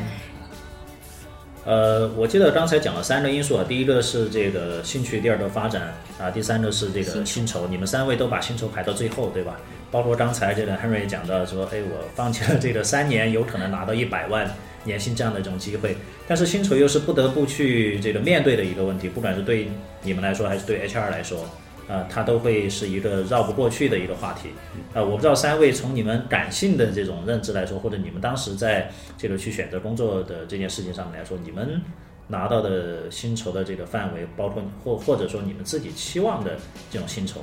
[1.65, 7.67] 呃，我记得刚才讲了三个因素啊，第一个是这个兴趣，第二个发展啊，第三个是这个薪酬。
[7.67, 9.57] 你们三位都把薪酬排到最后，对吧？
[9.89, 14.47] 包括刚才这个 Henry 讲到说，哎，我放弃了这个三年有可能拿到一百万
[14.85, 19.67] 年薪这样的一种机会，但是薪酬又是不得不去这个面对的一个问题，不管是对
[20.01, 21.45] 你们来说还是对 HR 来说。
[21.87, 24.49] 呃，它都会是一个绕不过去的一个话题。
[24.95, 31.79] 呃，我不知道三位从你们感性的这种认知来说，或者你们当时在这个去选择工作的这件事情上面来说，你们
[32.27, 36.57] 拿到的薪酬的这个范围，包括或或者说你们自己期望的
[36.89, 37.39] 这种薪酬，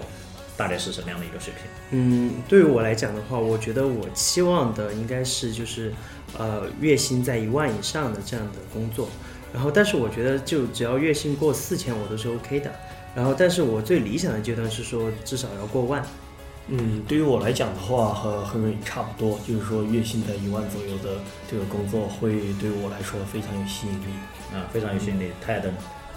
[0.56, 1.64] 大概是什么样的一个水平？
[1.90, 5.92] 嗯，对于我来讲的话，我觉得我期望的应该是就是
[6.38, 9.08] 呃月薪在一万以上的这样的工作。
[9.52, 12.72] 然后，但是我觉得就只要月薪过四千，我都是 OK 的。
[13.14, 16.02] 然后，但是我最理想的阶段是说，至少要过万。
[16.68, 24.06] 嗯，对于我来讲的话，和亨瑞差不多，就是说月薪在一万左右的这个工作，会对我来说非常有吸引力。
[24.54, 25.30] 啊，非常有吸引力。
[25.44, 25.70] 泰登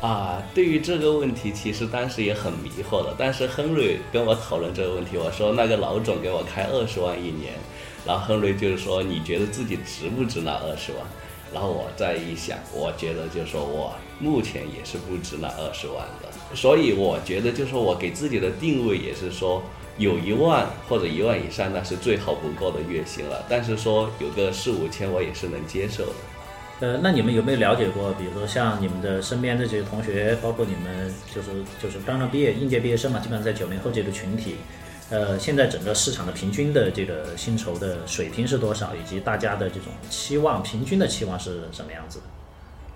[0.05, 3.15] 啊，对于这个问题，其实当时也很迷惑的。
[3.17, 7.53] 但是亨瑞跟我讨论这个问题，我说那个老总给我开二十万一年，
[8.05, 11.01] 然后亨瑞就是说，你觉得自己值不值那二十万？
[11.51, 16.29] 然后我再一想，我觉得就是说我目前也是不值那二十万的。
[16.53, 19.63] 所以我觉得，就是说我给自己的定位也是说，
[19.97, 23.43] 有一万或者一万以上，那是最好不过的月薪了。
[23.49, 26.13] 但是说有个四五千，我也是能接受的。
[26.81, 31.49] 呃，那你们有没有了解过，比如说像你们的身边的这些同学，包括你们就是
[31.81, 34.57] 就是刚刚毕业应届毕业生嘛，基本上在九零后这个群体，
[35.09, 42.25] 呃，现在整个市场的平均的这个薪酬的水平是多少，以及大家的这种期望，平均的期望是什么样子的？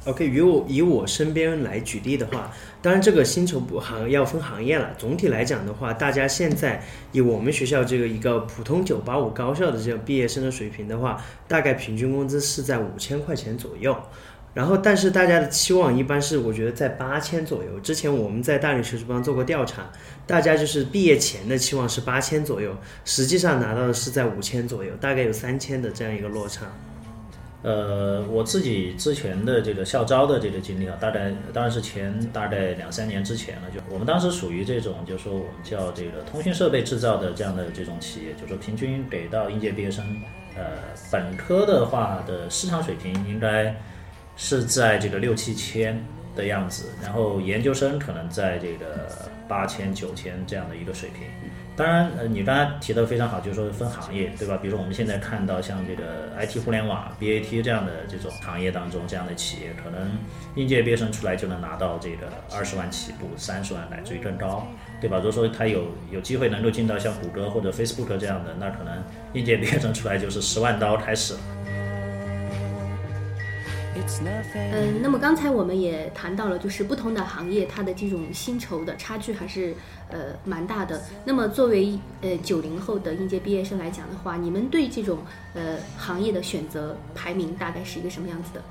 [0.06, 4.92] ？OK，以我以我身边来举例的话，当然这个薪酬不行要分行业了。
[4.98, 6.82] 总体来讲的话，大家现在
[7.12, 13.96] 以我们学校这个一个普通九八五高校的这个毕业生的水平的话，大概平均工资是在五千块钱左右。
[14.52, 17.80] 然后，但是大家的期望一般是我觉得在八千左右。
[17.82, 19.92] 之前我们在大理求职帮做过调查，
[20.26, 26.66] 大家就是毕业前的期望是八千左右，实际上拿到的是在五千左右，大概有三千的这样一个落差。
[27.62, 33.64] 呃，我自己之前的这个校招的这个经历啊，大概当然是前大概两三年之前了。
[33.74, 40.06] 就我们当时属于这种，就是说我们叫这个通讯设备制造的这样的这种企业，就是说平均给到应届毕业生，
[40.56, 40.64] 呃，
[41.12, 43.76] 本科的话的市场水平应该
[44.38, 46.02] 是在这个六七千
[46.38, 51.28] 的样子，然后研究生可能在这个八千九千这样的一个水平。
[51.80, 54.58] 当然，呃，你刚才提的非常好，就是说分行业，对吧？
[54.62, 60.12] 比如说我们现在看到像这个 IT 互联网、BAT 这样的这种行业当中，这样的企业，可能
[60.56, 64.68] 应届毕业生出来就能拿到这个二十万起步、三十万乃至于更高，
[65.00, 65.16] 对吧？
[65.20, 71.34] 如果说他有有机会能够进到像谷歌或者 Facebook 这样的，那可能应届毕业生出来就是十万刀开始。
[74.74, 79.74] 嗯，那么刚才我们也谈到了，就是不同的行业它的这种薪酬的差距还是
[80.10, 81.02] 呃蛮大的。
[81.26, 85.20] 那么作为呃九零后的应届毕业生来讲的话，你们对这种
[85.54, 88.62] 呃行业的选择排名大概是一个什么样子的？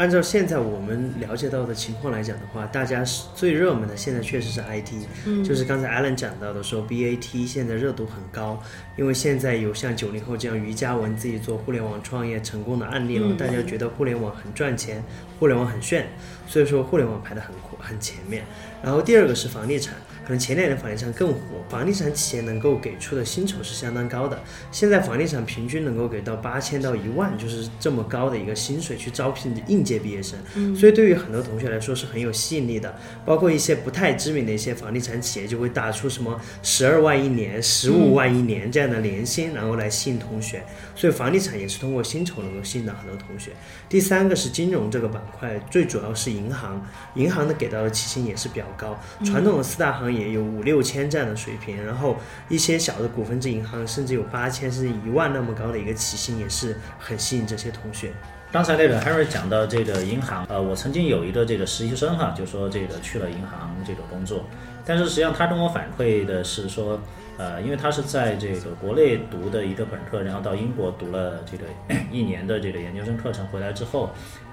[0.00, 4.94] 按照现在我们了解到的情况来讲的话，大家是最热门的，现在确实是 IT，
[5.26, 8.58] 嗯就是刚才 Alan 讲到的说 BAT 现在热度很高，
[8.96, 15.04] 因为现在有像九零后这样于嘉文自己做互联网创业成功的案例了，嗯大家觉得互联网很赚钱，
[15.38, 16.06] 互联网很炫，
[16.48, 18.42] 所以说互联网排得很很前面。
[18.82, 19.96] 然后第二个是房地产，
[20.30, 24.40] 可能前两年房地产更火，房地产企业能够给出的薪酬是相当高的。
[24.70, 30.38] 现在房地产平均能够给到八千到一万，就是这么高的一个薪水去招聘应届毕业生，
[30.76, 32.94] 所以对于很多同学来说是很有吸引力的。
[33.26, 40.62] 包括一些不太知名的一些房地产企业就会打出什么十二万一年、十五万一年这样的年薪，然后来吸引同学。
[40.94, 43.50] 所以房地产也是通过薪酬能够吸引到很多同学。
[43.88, 46.80] 第三个是金融这个板块，最主要是银行，
[47.16, 48.96] 银行的给到的起薪也是比较高。
[49.24, 52.16] 传统的四大行业也有五六千这样的水平，然后
[52.48, 58.12] 一些小的股份制银行甚至有八千甚至一万那么高的一个起薪，也是很吸引这些同学。
[58.52, 64.44] 刚才那个 Henry 讲到这个银行，呃，我曾经有一个这个实习生哈，就说这个去了银行这个工作，
[64.84, 67.00] 但是实际上他跟我反馈的是说，
[67.38, 71.64] 呃，因为他是在这个国内读的一个本科，然后到英国读了这个
[72.10, 74.10] 一年的这个研究生课程，回来之后，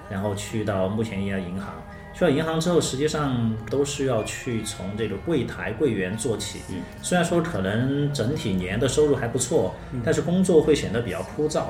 [0.08, 1.74] 然后去到目前一家银行，
[2.18, 6.58] 去了银行之后，实际上都是要去从这个柜台柜员做起。
[7.00, 9.72] 虽然说可能整体年的收入还不错，
[10.04, 11.66] 但是工作会显得比较枯燥。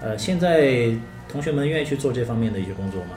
[0.00, 0.92] 呃，现在
[1.28, 3.16] 同学们愿意去做这方面的一些工作吗？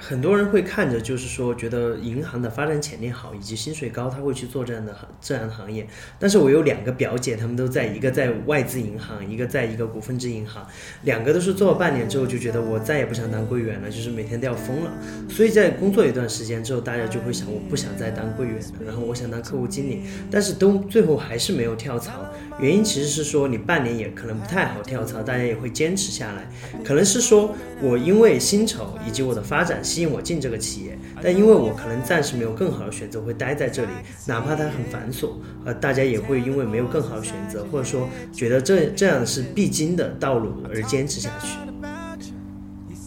[0.00, 5.86] 很多人会看着，就是说觉得银行的发展潜力好，以及薪水高，他会去做这样的行这样的行业。
[6.18, 10.66] 但是我有两个表姐，她们都在一个在外资银行，一个在一个股份制银行，
[11.02, 14.90] 两个都是做了半年之后就觉得我再也不想当柜员了，就是每天都要疯了。
[15.28, 22.24] 所以在工作一段时间之后，大家就会想，我不想再当柜员了，然后我想当客户经理，但是都最后还是没有跳槽。
[22.58, 26.50] 原因其实是说你半年也可能不太好跳槽，大家也会坚持下来。
[26.84, 33.90] 可能是说我因为薪酬以及我的发展吸引我进这个企业，但因为我可能暂时没有更好的选择，会待在这里，
[34.24, 35.30] 哪怕它很繁琐，
[35.64, 41.58] 呃，大家也会因为没有更好的选择，或者说觉得这这样是必经的道路而坚持下去。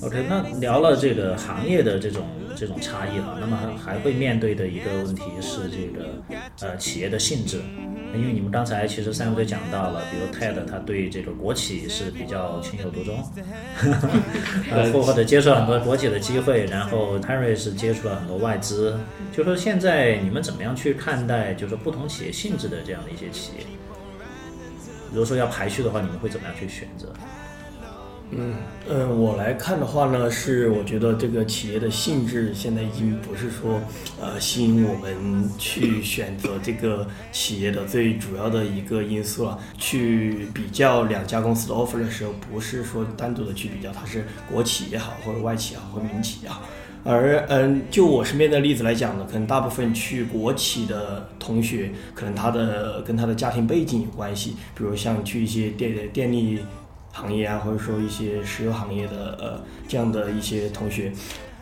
[0.02, 6.22] OK，那聊了这个行业的这种这种差异了，那么还还会面对的一个问题是这个
[6.62, 7.62] 呃企业的性质，
[8.16, 13.24] 因为你们刚才其实三位都讲到了，比如 TED 他对这个国企是比较情有独钟，
[14.72, 18.98] 呃或或者接受很多国企的机会，然后 Henry 是接触了很多外资，
[19.32, 23.66] 就说现在你们怎么样去看待就是说不同企业性质的这样的一些企业？
[25.10, 27.13] 如果说要排序的话，你们会怎么样去选择？
[28.38, 28.54] 嗯
[28.89, 33.80] 嗯，我来看的话呢，是我觉得这个企业的性质现在已经不是说，
[34.19, 39.58] 呃，吸引我们去选择这个企业的最主要的一个因素了。
[39.78, 46.62] 去比较两家公司的 offer 的时候，不是说单独的去比较，它是国企也好，或者外企也好，或者民企也好。
[47.06, 56.60] 而嗯，就我身边的例子来讲呢，可能大部分去国企的同学，可能他的跟他的家庭背景有关系，比如像去一些电电力
[57.13, 61.13] 行业啊，或者说一些石油行业的呃这样的一些同学。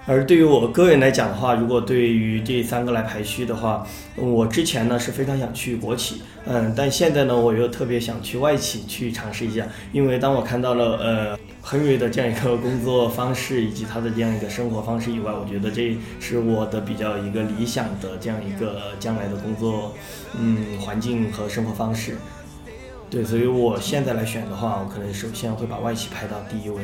[0.07, 3.85] 而对于我个人来讲的话，如果对于这三个来排序的话，
[4.15, 19.93] 我之前呢是非常想去国企，嗯，但现在呢我又特别想去外企去尝试一下，因为当我看到了呃亨瑞的这样一个工作方式以及他的这样一个生活方式以外，我觉得这是我的比较一个理想的这样一个将来的工作
[20.35, 22.17] 嗯环境和生活方式。
[23.11, 26.81] 对，所以我现在来选的话，我可能首先会把外企排到第一位。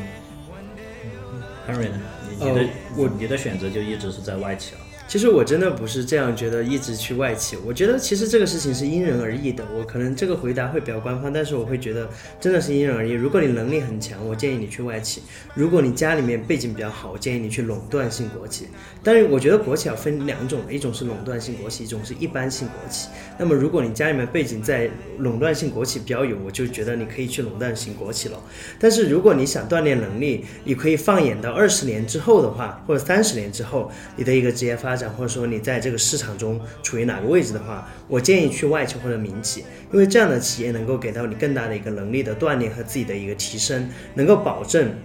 [1.65, 1.99] Henry 呢？
[2.29, 4.81] 你你的、呃我你的选择就一直是在外企了。
[5.07, 7.55] 其实我真的不是这样觉得，一直去外企。
[7.65, 9.63] 我觉得其实这个事情是因人而异的。
[9.73, 12.09] 我可能这个回答会比较官方，但是我会觉得
[12.41, 13.11] 真的是因人而异。
[13.13, 15.21] 如果你能力很强，我建议你去外企；
[15.53, 18.67] 如果你家里面背景比较好，我建议你去垄断性国企。
[19.01, 23.07] 但是我觉得国企要分两种，一种是垄断性国企，一种是一般性国企。
[23.37, 24.89] 那么如果你家里面背景在
[25.19, 28.37] 垄断性国企比较有，我就觉得你可以去垄断性国企了。
[28.77, 44.95] 但是如果你想锻炼能力，你可以放眼到二十年之后的话，或者三十年之后，你的一个职业发展或者说你在这个市场中处于哪个位置的话，我建议去外企或者民企，因为这样的企业能够给到你更大的一个能力的锻炼和自己的一个提升，能够保证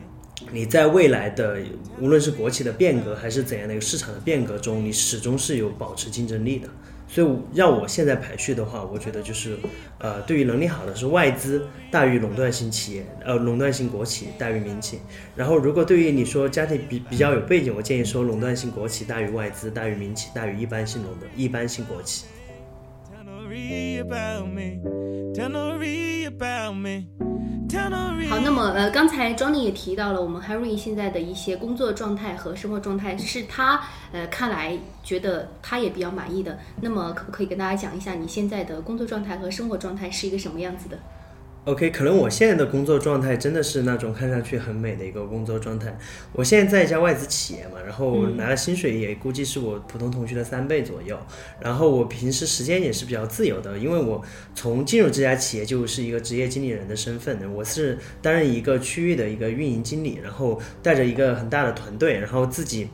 [0.53, 1.59] 你在未来的
[2.01, 6.69] 无论是国企的变革还是怎样的一个市场的变革中，你始终是有保持竞争力的。
[7.13, 9.59] 所以让我现在排序的话，我觉得就是，
[9.99, 14.99] 呃，对于能力好的是外资大于垄断型企业，呃，垄断性国企大于民企。
[15.37, 22.25] 然后如果对于你说家庭比比较有背景，我建议说垄断性国企大于外资大于民企大于一般性垄断一般性国企。
[28.29, 33.79] 好，那么呃，刚才庄丽也提到了，我们 Henry 现在的一些工作状态和生活状态是他
[34.13, 36.59] 呃看来觉得他也比较满意的。
[36.81, 40.99] 那么可不可以跟大家讲一下你现在的工作状态和生活状态是一个什么样子的？
[41.65, 45.97] ？OK，可能我现在的工作状态真的是那种看上去很美的一个工作状态。
[46.33, 51.17] 我现在在一家外资企业嘛，然后拿的薪水也估计是我普通同学的三倍左右。
[51.61, 54.21] 然后我平时时间也是比较自由的，因为我
[54.57, 62.89] 从进入这家企业就是一个职业经理人的身份，我是担任一个区域的一个运营经理，然后带着一个很大的团队，然后自己。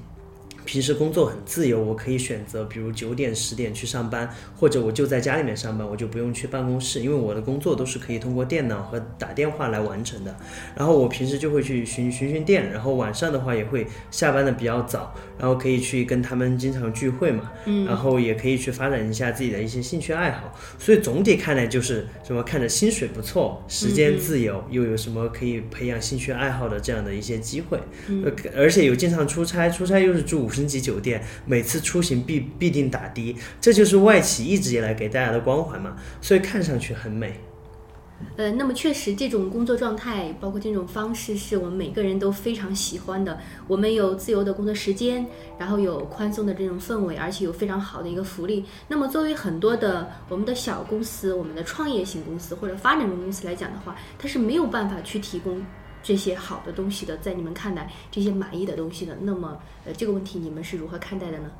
[0.69, 10.37] 平时工作很自由，我可以选择，比如九点、十点去上班，或者我就在家里面上班，我就不用去办公室，因为我的工作都是可以通过电脑和打电话来完成的。
[10.77, 20.55] 然后我平时就会去巡巡巡店，然后晚上的话也会下班的比较早，然后可以去跟他们经常聚会嘛，嗯，然后也可以去发展一下自己的一些兴趣爱好。
[20.79, 27.81] 所以总体看来就是什么，看着薪水不错，时间自由，又有什么可以培养兴趣爱好的这样的一些机会，
[28.23, 30.58] 呃，而且有经常出差，出差又是住五。
[30.59, 37.39] 星级酒店，每次出行必必定打的，这就是外企一直以来给大家的光环嘛，所以看上去很美。
[38.37, 43.39] 呃，那么确实，这种工作状态，包括这种方式，是我们每个人都非常喜欢的。
[43.69, 45.25] 我们有自由的工作时间，
[45.57, 48.65] 然后有宽松的这种氛围，而且有非常好的一个福利。
[48.89, 55.65] 那么，作为很多的我们的小公司、我们的创业型公司或者发展中公司来讲的话，它是没有办法去提供。
[56.09, 61.51] 这些好的东西的，在你们看来，这些满意的东西的，那么，呃，这个问题你们是如何看待的呢？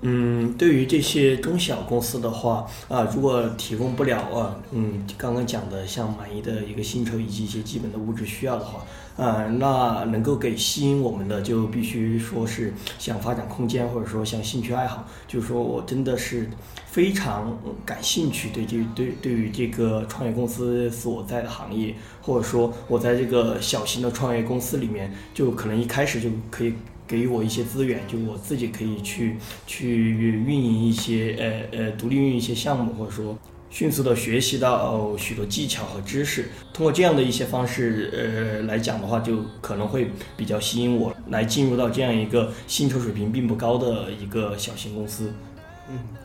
[0.00, 8.82] 嗯，对于这些中小公司的话，啊，如果提供不了啊，嗯，刚刚讲的像满意的一个薪酬以及一些基本的物质需要的话，
[9.22, 16.48] 啊，那能够给吸引我们的，就必须说是像发展空间，或者说像兴趣爱好，就是说我真的是
[16.90, 26.74] 非常感兴趣，对这对对于这个创业公司所在的行业，或者说我在这个小型的创业公司里面，就可能一开始就可以。
[27.10, 29.34] 给予我一些资源，就我自己可以去
[29.66, 33.36] 去运营一些呃呃独立运营一些项目，或者说
[33.68, 36.50] 迅速的学习到许多技巧和知识。
[36.72, 45.32] 通过这样的一些方式呃来讲的话，就可能会比较吸引我来进入到这样一个薪酬水平并不高的一个小型公司。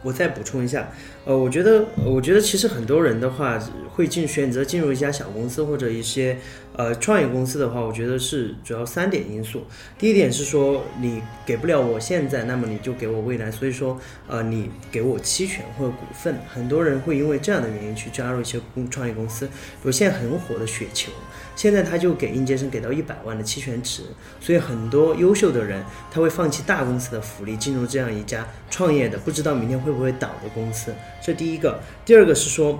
[0.04, 0.88] 我再补充一下，
[1.26, 3.60] 呃，我觉得，我觉得其实很多人的话
[3.90, 6.38] 会进选择进入一家小公司或者一些
[6.76, 9.64] 呃创业公司的话，我觉得是主要三点因素。
[9.98, 21.12] 第一点是说你给不了我现在，那么你就给我未来，所以说呃你给我期权或者股份，很多人会因为这样的原因去加入一些公创业公司，比如现在很火的雪球。
[21.56, 24.04] 现在他就给应届生给到一百万的期权池，
[24.42, 30.94] 所以很多优秀的人他会放弃大公司的福利，进入这样一家创业的不知道明天会不会倒的公司。
[31.26, 32.80] 这第一个，第二个是说。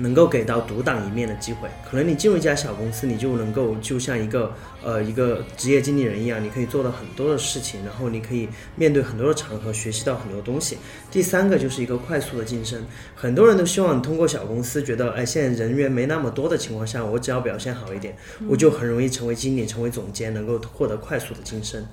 [0.00, 10.78] 能够给到独当一面的机会，可能你进入一家小公司，你就能够就像一个呃一个职业经理人一样，你可以做到很多的事情，然后你可以面对很多的场合，学习到很多东西。
[11.10, 18.16] 第三个就是一个快速的晋升，很多人都希望通过小公司，觉得哎现在人员没那么多的情况下，我只要表现好一点，
[18.48, 21.84] 我就很容易成为经理，成为总监，能够获得快速的晋升。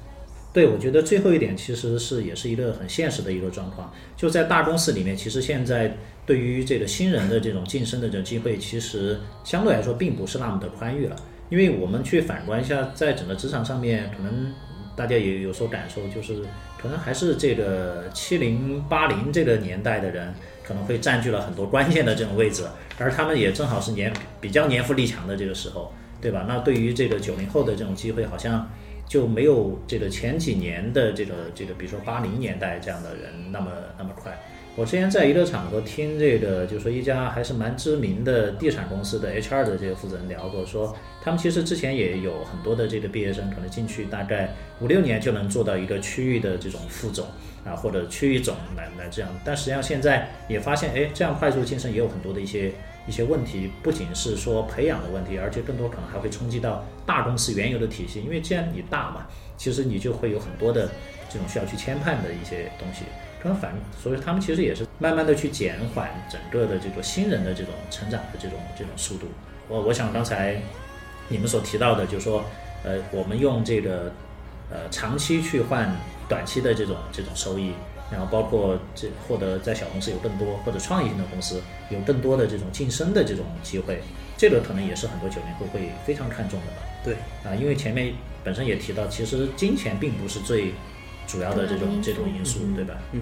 [0.55, 11.15] 对，我觉得最后一点其实是也是一个很现实的一个状况，就在大公司里面，其实现在对于这个新人的这种晋升的这种机会，其实相对来说并不是那么的宽裕了。
[11.49, 14.53] 因为我们去反观一下，在整个职场上面，可能
[14.95, 16.41] 大家也有所感受，就是
[16.81, 20.33] 可能还是这个七零八零这个年代的人
[20.63, 22.63] 可能会占据了很多关键的这种位置，
[22.97, 25.91] 而他们也正好是年比较年富力强的这个时候，
[26.21, 26.45] 对吧？
[26.47, 28.65] 那对于这个九零后的这种机会，好像。
[29.07, 34.37] 就没有这个前几年的这个这个，比如说八零年代这样的人那么那么快。
[34.77, 40.93] 我之前在一个场合听这个，就说一家还是蛮知名的地产公司的 HR 的这个负责人聊过，说
[41.23, 47.25] 他们其实之前也有很多的这个毕业生，可能进去大概五六年就能做到一个区域的这种副总
[47.63, 49.31] 啊，或者区域总来来这样。
[49.45, 52.73] 但实际上现在也发现，哎，这样快速晋升也有很多的一些
[53.07, 58.21] 一些问题，不仅是说培养的问题，而且更多可能还会冲击到大公司原有的体系。
[58.21, 59.27] 因为既然你大嘛，
[59.57, 60.89] 其实你就会有很多的
[61.29, 63.05] 这种需要去牵绊的一些东西。
[63.43, 69.27] 跟反，所以他们其实也是慢慢的去减缓整个的这个新人的这种成长的这种这种速度。
[69.67, 70.59] 我我想刚才
[71.27, 72.43] 你们所提到的，就是说，
[72.83, 74.11] 呃，我们用这个
[74.71, 75.95] 呃长期去换
[76.27, 77.73] 短期的这种这种收益，
[78.11, 84.01] 然后包括这获得在小公司有更多或者创意性的公司有更多的这种晋升的这种机会，
[84.37, 86.77] 这个可能也是很多九零后会非常看重的吧。
[87.03, 90.73] 对啊，因为前面本身也提到，其实金钱并不是最。
[91.27, 92.93] 主要的这种这种因素，对吧？
[93.11, 93.19] 嗯，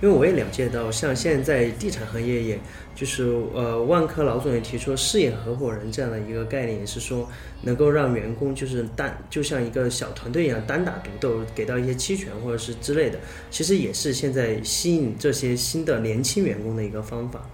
[0.00, 2.58] 因为我也了解到，像现在地产行业，也
[2.94, 7.28] 就是呃，万科老总也提出事业合伙人这样的一个概念，也是说
[7.62, 13.18] 能够让员工就是单就像一个小团队一样单打独斗，给到一些期权或者是之类的，
[13.50, 17.44] 其实也是现在吸引这些新的年轻员工的一个方法。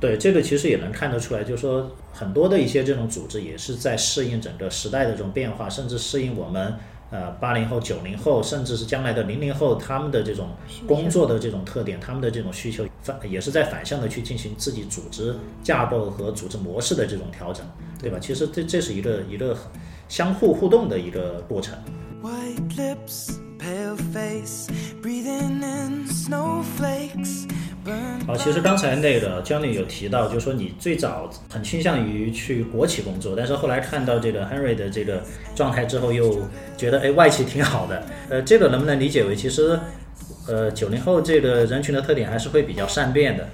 [0.00, 6.74] 对，这个其实也能看得出来，就是说很多的一些这种组织也是在适应整个时代的这种变化，甚至适应我们。
[7.10, 10.50] 呃，八零后、九零后，甚至是将来的零零后，他们的这种
[10.86, 17.66] 工作的这种特点，他们的这种需求反也是在反向的去进行自己组织架构和组织模式的这种调整，
[18.00, 18.18] 对吧？
[18.20, 19.56] 其实这这是一个一个
[20.08, 21.76] 相互互动的一个过程。
[28.26, 35.22] 好，其实刚才那个 Johnny 有提到，就说你最早很倾向于去国企工作，但是后来看到这个 Henry 的这个
[35.54, 36.42] 状态之后，又
[36.76, 38.02] 觉得哎外企挺好的。
[38.28, 39.78] 呃，这个能不能理解为，其实
[40.46, 43.48] 呃九零后这个人群的特点还是会比较善变的？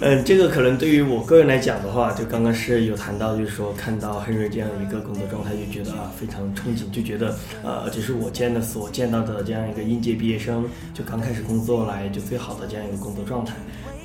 [0.00, 13.54] 嗯，这个可能对于我个人来讲的话，就刚刚是有谈到，就是说看到 Henry 这样一个工作状态，就觉得啊非常憧憬，就觉得呃，这是我见的所见到的这样一个应届毕业生，就刚开始工作来就最好的这样一个工作状态。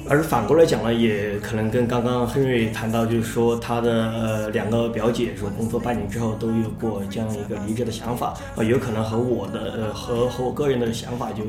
[0.09, 11.43] 而反过来讲呢，也可能跟刚刚 Henry 谈到，就是说他的呃两个表姐说工作半年之后都有过这样一个离职的想法，啊，有可能和我的呃和和我个人的想法就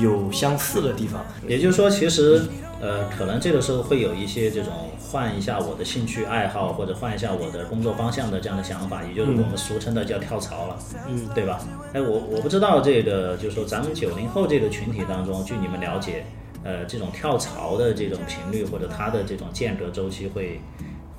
[0.00, 1.24] 有相似的地方。
[1.46, 2.42] 也就是说，其实。
[2.78, 10.76] 呃，可能这个时候会有一些这种换一下我的兴趣爱好，或者换一下我的工作方向的这样的想法，也就是我们俗称的叫跳槽了，
[11.08, 11.58] 嗯，对吧？
[11.94, 16.26] 哎，我我不知道这个，就是说咱们九零后这个群体当中，据你们了解，
[16.66, 20.60] 呃，这种跳槽的这种频率或者它的这种间隔周期会。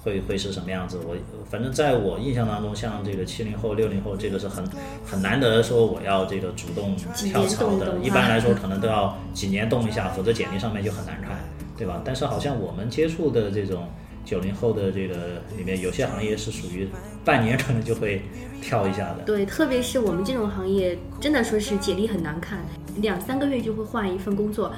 [0.03, 0.97] 会会是什么样子？
[1.05, 1.17] 我
[1.49, 4.65] 反正在我印象当中，像这个七零后、六零后，这个是很
[5.05, 7.97] 很难得说我要这个主动跳槽的。
[8.01, 11.37] 一般来说，可能都要几年动一下，否则简历上面就很难看，
[11.77, 12.01] 对吧？
[12.05, 13.89] 但是好像我们接触的这种
[14.23, 16.87] 九零后的这个里面，有些行业是属于
[17.25, 18.21] 半年可能就会
[18.61, 19.23] 跳一下的。
[19.25, 22.63] 对，特别是我们这种行业，真的说是简历很难看，
[23.01, 24.71] 两三个月就会换一份工作。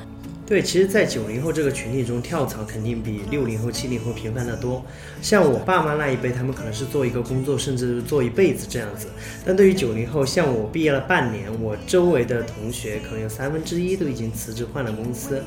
[0.50, 4.84] 对，其实，在九零后这个群体中，跳槽肯定比六零后、七零后频繁的多。
[5.22, 9.10] 像我爸妈那一辈，他们可能是做一个工作，甚至做一辈子这样子。
[9.46, 15.40] 但对于九零后，像我毕业了半年，我周围的同学可能有三分之一都已经辞职换了公司，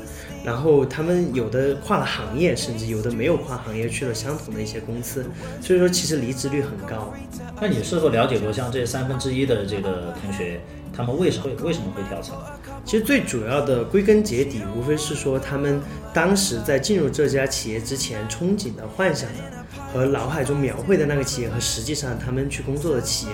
[0.45, 5.27] 然后他们有的跨了行业，甚至有的没有跨行业去了相同的一些公司。
[5.61, 7.13] 所以说，其实离职率很高。
[7.61, 10.61] 那你是否了解过像这三分之一的这个同学？
[10.95, 12.35] 他们为什么会为什么会跳槽？
[12.85, 15.81] 其实最主要的归根结底，无非是说他们
[16.13, 19.39] 当时在进入这家企业之前憧憬的、幻想的
[19.93, 23.33] 和脑海中描绘的那个企业，和实际上他们去工作的企业。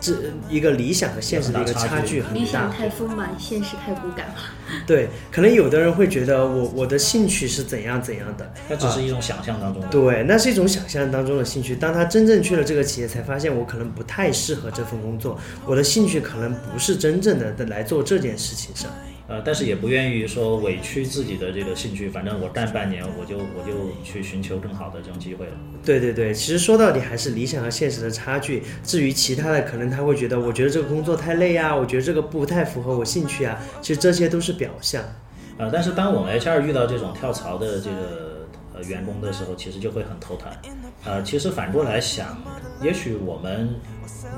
[0.00, 0.12] 这
[0.48, 4.34] 一个理想和现实的一个差距很大，理想太丰满，现实太骨感了。
[4.86, 9.88] 对，可能有的人会觉得我我的兴趣是怎样怎样的，那只是一种想象当中的。
[9.88, 11.74] 对，那是一种想象当中的兴趣。
[11.74, 18.90] 当他真正去了这个企业，才发现我可能不太适合这份工作，我的兴趣可能不是真正的来做这件事情上。
[19.28, 25.52] 呃，但是也不愿意说委屈自己的这个兴趣，反正我干半年，我就我就去寻求更好的这种机会了。
[25.84, 28.62] 对对对，其实说到底还是理想和现实的差距。
[28.84, 33.58] 至于其他的，可能他会觉得，我觉得这个工作太累啊，我觉得这个不太符合我兴趣啊。
[33.82, 35.02] 其实这些都是表象。
[35.58, 40.48] 呃，但是当我们 HR 遇到这种跳槽的这个呃员工的时候，其实就会很头疼。
[41.04, 42.40] 呃，其实反过来想，
[42.82, 43.74] 也许我们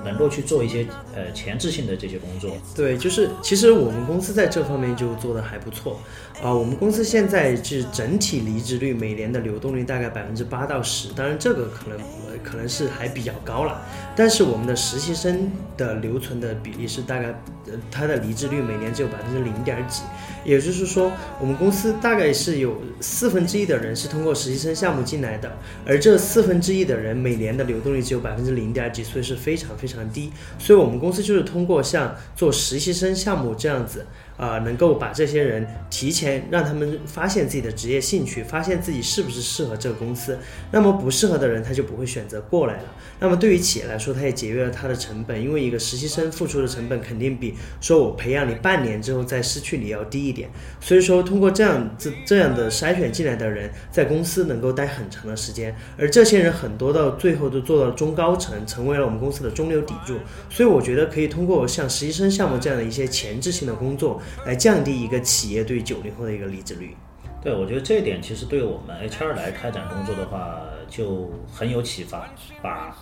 [0.04, 2.56] 能够去做一些呃前置性的这些工作。
[2.74, 6.00] 对，就是其实我们公司在这方面就做的还不错
[6.40, 13.82] 啊、我们公司现在是整体离职率每年的流动率大概百分之八到十，当然这个可能呃可能是还比较高了。
[14.14, 17.30] 但是我们的实习生的留存的比例是大概
[17.66, 20.02] 呃它的离职率每年只有百分之零点几，
[20.44, 21.10] 也就是说
[21.40, 25.50] 我们公司大概是有四分之一的人是通过实习生项目进来的，
[25.84, 30.30] 而这四分之一的人每年的流动率只有百分之零点几，所以是非常非常低。
[30.56, 34.06] 所以我们公司就是通过像做实习生项目这样子，
[34.38, 40.38] 啊、能够把这些人提前让他们发现自己的职业兴趣，发现自己是不是适合这个公司。
[40.70, 42.84] 那么不适合的人他就不会选择过来了。
[43.20, 50.48] 那么对于企业来说，它也节约了它的成本，因为一个实习生付出的成本肯定比说我培养你半年之后再失去你要低一点。
[50.80, 60.18] 所以说，通过这样这这样的筛选进来的人，在公司能够待很长的时间，而这些人很多到最后都做到中高层，成为了我们公司的中流砥柱。
[60.48, 66.96] 所以我觉得可以通过像实习生项目这样的一些前置性的工作，来降低一个企业对九零后的一个离职率。
[67.40, 72.28] 对，我觉得这一点其实对我们 HR 来开展工作的话就很有启发，
[72.60, 72.96] 把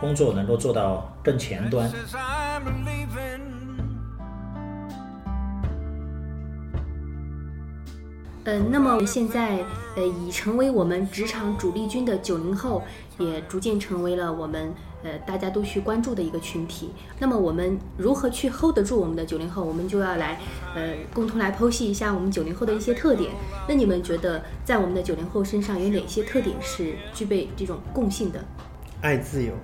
[0.00, 1.90] 工作能够做到更前端。
[8.44, 9.64] 嗯，那么现在
[9.94, 12.82] 呃已成为我们职场主力军的九零后，
[13.16, 14.74] 也逐渐成为了我们
[15.04, 16.90] 呃大家都去关注的一个群体。
[17.20, 19.62] 那么我们如何去 hold 得住我们的九零后？
[19.62, 20.40] 我们就要来
[20.74, 23.30] 呃共同来剖析一下我们九零后的一些特点。
[23.68, 28.44] 那你们觉得在我们的九零后身上有哪些特点是具备这种共性的？
[29.02, 29.54] 爱自由，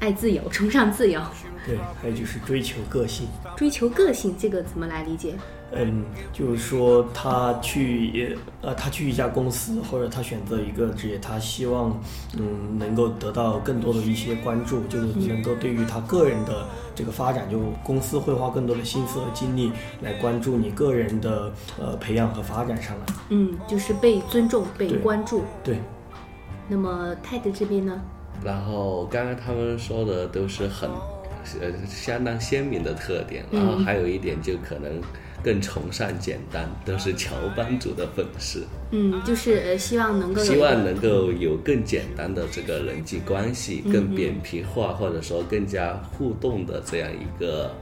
[0.00, 1.20] 爱自由，崇尚自由，
[1.66, 3.28] 对，还有就是追求个性。
[3.54, 5.34] 追求个性，这个怎么来理解？
[5.72, 11.96] 嗯，就是说他去呃，他去一家公司或者他选择一个职业，他希望
[12.36, 19.70] 嗯能够得到更多的一些关注，就是能够对于他个人的这个发展，就公司会花更多的心思和精力
[20.00, 23.06] 来关注你个人的呃培养和发展上来。
[23.28, 25.44] 嗯，就是被尊重、被关注。
[25.62, 25.78] 对，
[26.66, 28.00] 那么泰德这边呢？
[28.44, 30.88] 然后刚刚他们说的都是很
[31.60, 35.00] 呃相当鲜明的特点，然后还有一点就可能
[35.42, 47.74] 更崇尚简单，都是乔帮主的粉丝，嗯，就是呃，希望能够希望能够有更简单的这个人际关系，更扁平化或者说更加互动的这样一个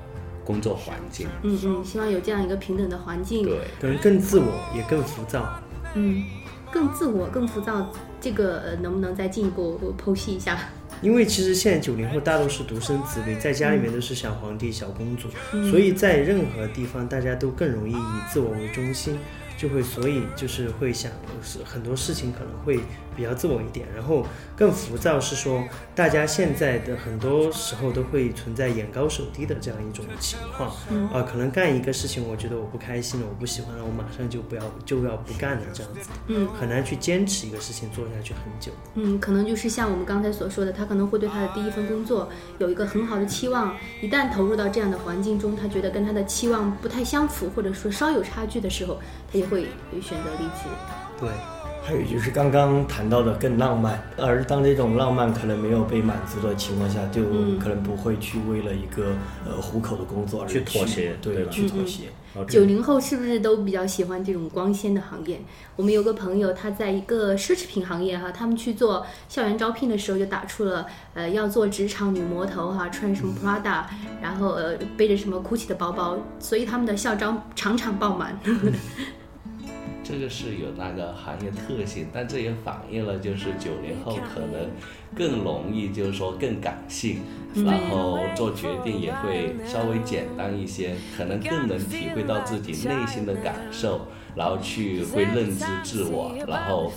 [0.45, 1.27] 工作环境。
[1.43, 3.45] 嗯嗯，希望有这样一个平等的环境。
[3.45, 5.61] 对，可能更自我，也更浮躁。
[5.95, 6.23] 嗯，
[6.71, 7.91] 更自我、更浮躁，
[8.21, 10.59] 这个呃能不能再进一步剖析一下？
[11.01, 15.29] 因为其实现在九零后大多是独生子女，在家里面都是小皇帝、小公主，
[15.71, 19.17] 所以在任何地方大家都更容易以自我为中心，
[19.57, 22.81] 就会所以就是会想是很多事情可能会
[23.19, 30.71] 比较自我一点，然后更浮躁是说大家现在的很多时候都会存在眼高手低的这样一种情况，
[31.13, 38.71] 啊、可能干一个事情，我觉得我不开心了，我不喜欢了，我马上就不要就要不干了这样子，嗯很难去坚持一个事情做下去很久。
[38.95, 49.01] 嗯，可能就是像我们刚才所说的，他可能会对他的第一份工作有一个很好的期望，一旦投入到这样的环境中，他觉得跟他的期望不太相符，或者说稍有差距的时候，
[49.33, 49.67] 他就会
[50.01, 50.69] 选择离职。
[51.19, 51.58] 对。
[51.83, 59.13] 还有就是刚刚谈到的更浪漫，而当这种浪漫可能没有被满足的情况下，就嗯可能不会去为了一个
[59.47, 62.05] 呃糊口的工作而去妥协对对，吧去妥协。
[62.47, 65.41] 九零后是不是都比较喜欢这种光鲜的行业？
[65.77, 73.85] 我们有个朋友，他在一个奢侈品行业哈，他们去做校园招聘的时候就打出了呃要做职场女魔头哈，穿什么 Prada，
[74.21, 78.39] 然后呃背着什么 GUCCI 的包包，所以他们的校招场场爆满。
[80.09, 84.71] 这个是有那个行业特性，但这也反映了就是九零后可能
[85.15, 87.19] 更容易，就是说更感性，
[87.55, 96.91] 然后做决定也会稍微简单一些，可能更能体会到自己内心的感受，然后去会认知自我，然后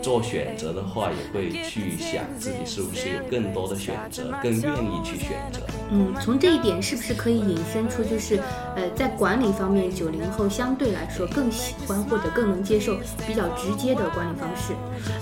[0.00, 5.60] 做选择的话也会去想自己是不是有更多的选择，更愿意去选择。
[5.90, 8.36] 嗯，从这一点是不是可以引申出，就是
[8.76, 12.96] 呃，在管理方面，九零后相对来说更喜欢或者更能接受
[13.26, 14.74] 比较直接的管理方式。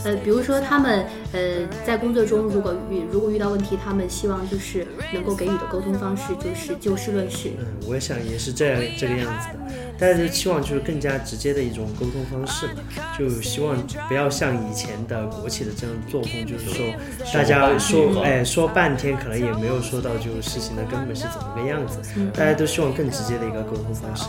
[0.04, 7.50] 呃，比如说他们呃在工作中如果遇如果遇到问题，他们希望就是能够给予的沟通方式就是就事论事。
[7.58, 9.58] 嗯，我想也是这样这个样子的，
[9.98, 12.82] 大家就期望就是更加直接的一种沟通方式嘛，
[13.18, 13.76] 就希望
[14.08, 16.86] 不要像以前的国企的这样作风，就是说
[17.32, 21.98] 大家说哎说半天，可能也没有说到就事情的根本是怎么个样子，
[22.34, 24.26] 大家都希望更直接的一个沟通方式。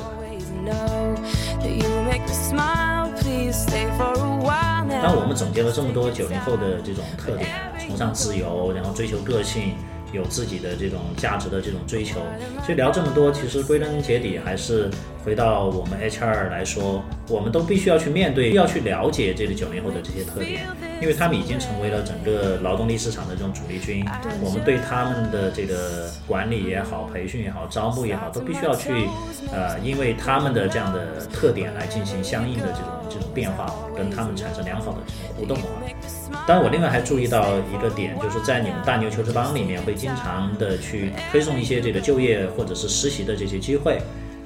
[5.02, 7.50] 当我们总结了这么多九零后的这种特点，
[7.86, 9.76] 崇尚自由，然后追求个性。
[10.14, 12.20] 有自己的这种价值的这种追求，
[12.64, 14.90] 所以聊这么多，其实归根结底还是
[15.24, 20.66] 回到我们 HR 来说，我们都必须要去面对，要去了解这个九零后的这些特点，
[21.02, 24.06] 因为他们已经成为了整个劳动力市场的这种主力军。
[24.42, 28.92] 我们对他们的这个管理也好、培训也好、招募也好，都必须要去，
[29.52, 36.46] 呃，因为他们的这样的特点来进行相应的这种这种变化，跟他们产生良好的这种互动啊。
[36.48, 44.00] 当然，我另外还注意到一个点，就是在你们大牛求职帮里面会经常的去推送一些这个就业或者是实习的这些机会。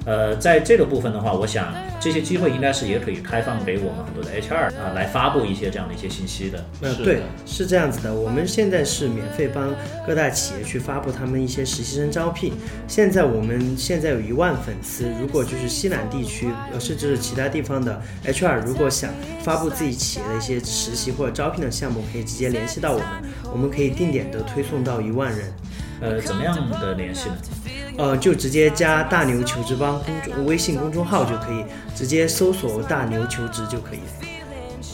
[0.04, 6.64] 呃，在这个部分的话，我想这些机会应该是也可以开放给我们很多的 HR 啊、来发布一些这样的一些信息的。
[6.80, 8.12] 呃，是的对，是这样子的。
[8.12, 9.72] 我们现在是免费帮
[10.04, 12.52] 各大企业去发布他们一些实习生招聘。
[12.88, 19.10] 现在我们现在有一万粉丝，如果就是西南地区，呃，甚至是其他地方的 HR，如果想
[19.44, 23.06] 发布自己企业的一些实习或者招聘的项目，可以直接联系到我们，
[23.52, 25.52] 我们可以定点的推送到一万人。
[26.00, 27.36] 呃，怎么样的联系呢？
[27.98, 31.64] 呃，就直接加大牛求职帮公众微信公众号就可以，
[31.94, 34.00] 直接搜索大牛求职就可以。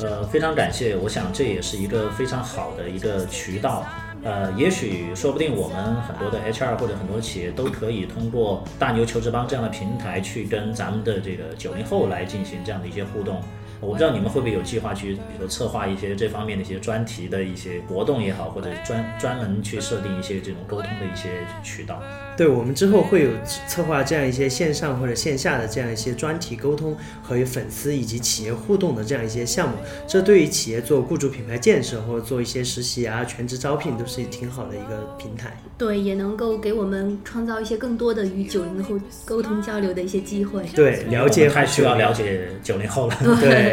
[0.03, 3.85] 呃，非常感谢，我想这也是一个非常好的一个渠道。
[4.25, 13.41] 呃，也许说不定我们很多的 HR 或者很多企业都可以通过大牛求职帮这样的平台去跟咱们的这个九零后来进行这样的一些互动。
[13.81, 21.31] 我不知道你们会不会有计划去，比如说策划一些这方面的一些专题的一些活动也好，或者专专门去设定一些这种沟通的一些
[21.63, 22.03] 渠道。
[22.37, 23.31] 对我们之后会有
[23.67, 29.75] 策划这样一些线上或者线下的这样一些专题沟通和与粉丝以及企业互动的这样一些项目，
[30.07, 35.57] 这对于企业做雇主品牌建设或者做一些实习啊、全职招聘都是挺好的一个平台。
[35.77, 40.65] 对，也能够给我们创造一些更多的与九零后沟通交流的一些机会。
[40.75, 43.17] 对，了解我们太需要了解九零后了。
[43.41, 43.68] 对，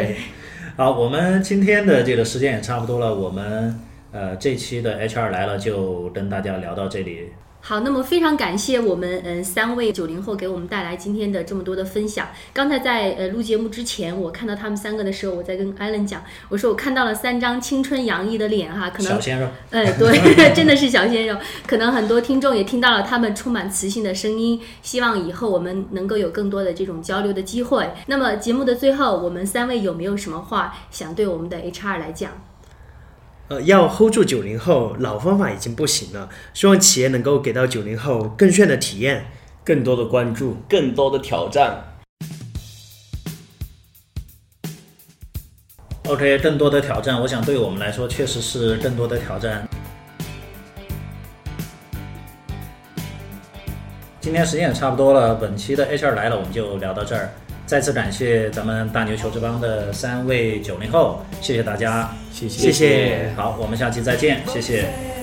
[0.76, 3.80] 好，我们今天的这个时间也差不多了，我们
[4.12, 7.30] 呃这期的 HR 来了就跟大家聊到这里。
[7.68, 12.28] 好，那么非常感谢我们嗯三位九零后给我们带来今天的这么多的分享。
[12.52, 21.36] 刚才在呃录节目之前，我看到他们三个的时候，我在跟艾伦讲，我说我看到了三张青春洋溢的脸哈，可能小鲜肉，哎， 对， 真的是小鲜肉。
[21.66, 27.90] 可能很多听众也听到了他们充满磁性的声音，希望以后我们能够有更多的这种交流的机会。
[28.06, 32.30] 那么节目的最后，我们三位有没有什么话想对我们的 HR 来讲？
[33.48, 36.28] 呃，要 hold 住九零后，老方法已经不行了。
[36.52, 39.26] 希望企业能够给到九零后更炫的体验。
[39.64, 40.56] 更多的关注。
[40.68, 41.98] 更多的挑战。
[46.08, 49.68] OK，更多的挑战，我想对我们来说确实是更多的挑战。
[54.20, 57.30] 今天时间也差不多了，本期的 HR 来了，我们就聊到这儿。
[57.66, 63.32] 再次感谢咱们大牛求职帮的三位九零后，谢谢大家，谢谢谢谢。
[63.36, 65.15] 好，我们下期再见，谢谢。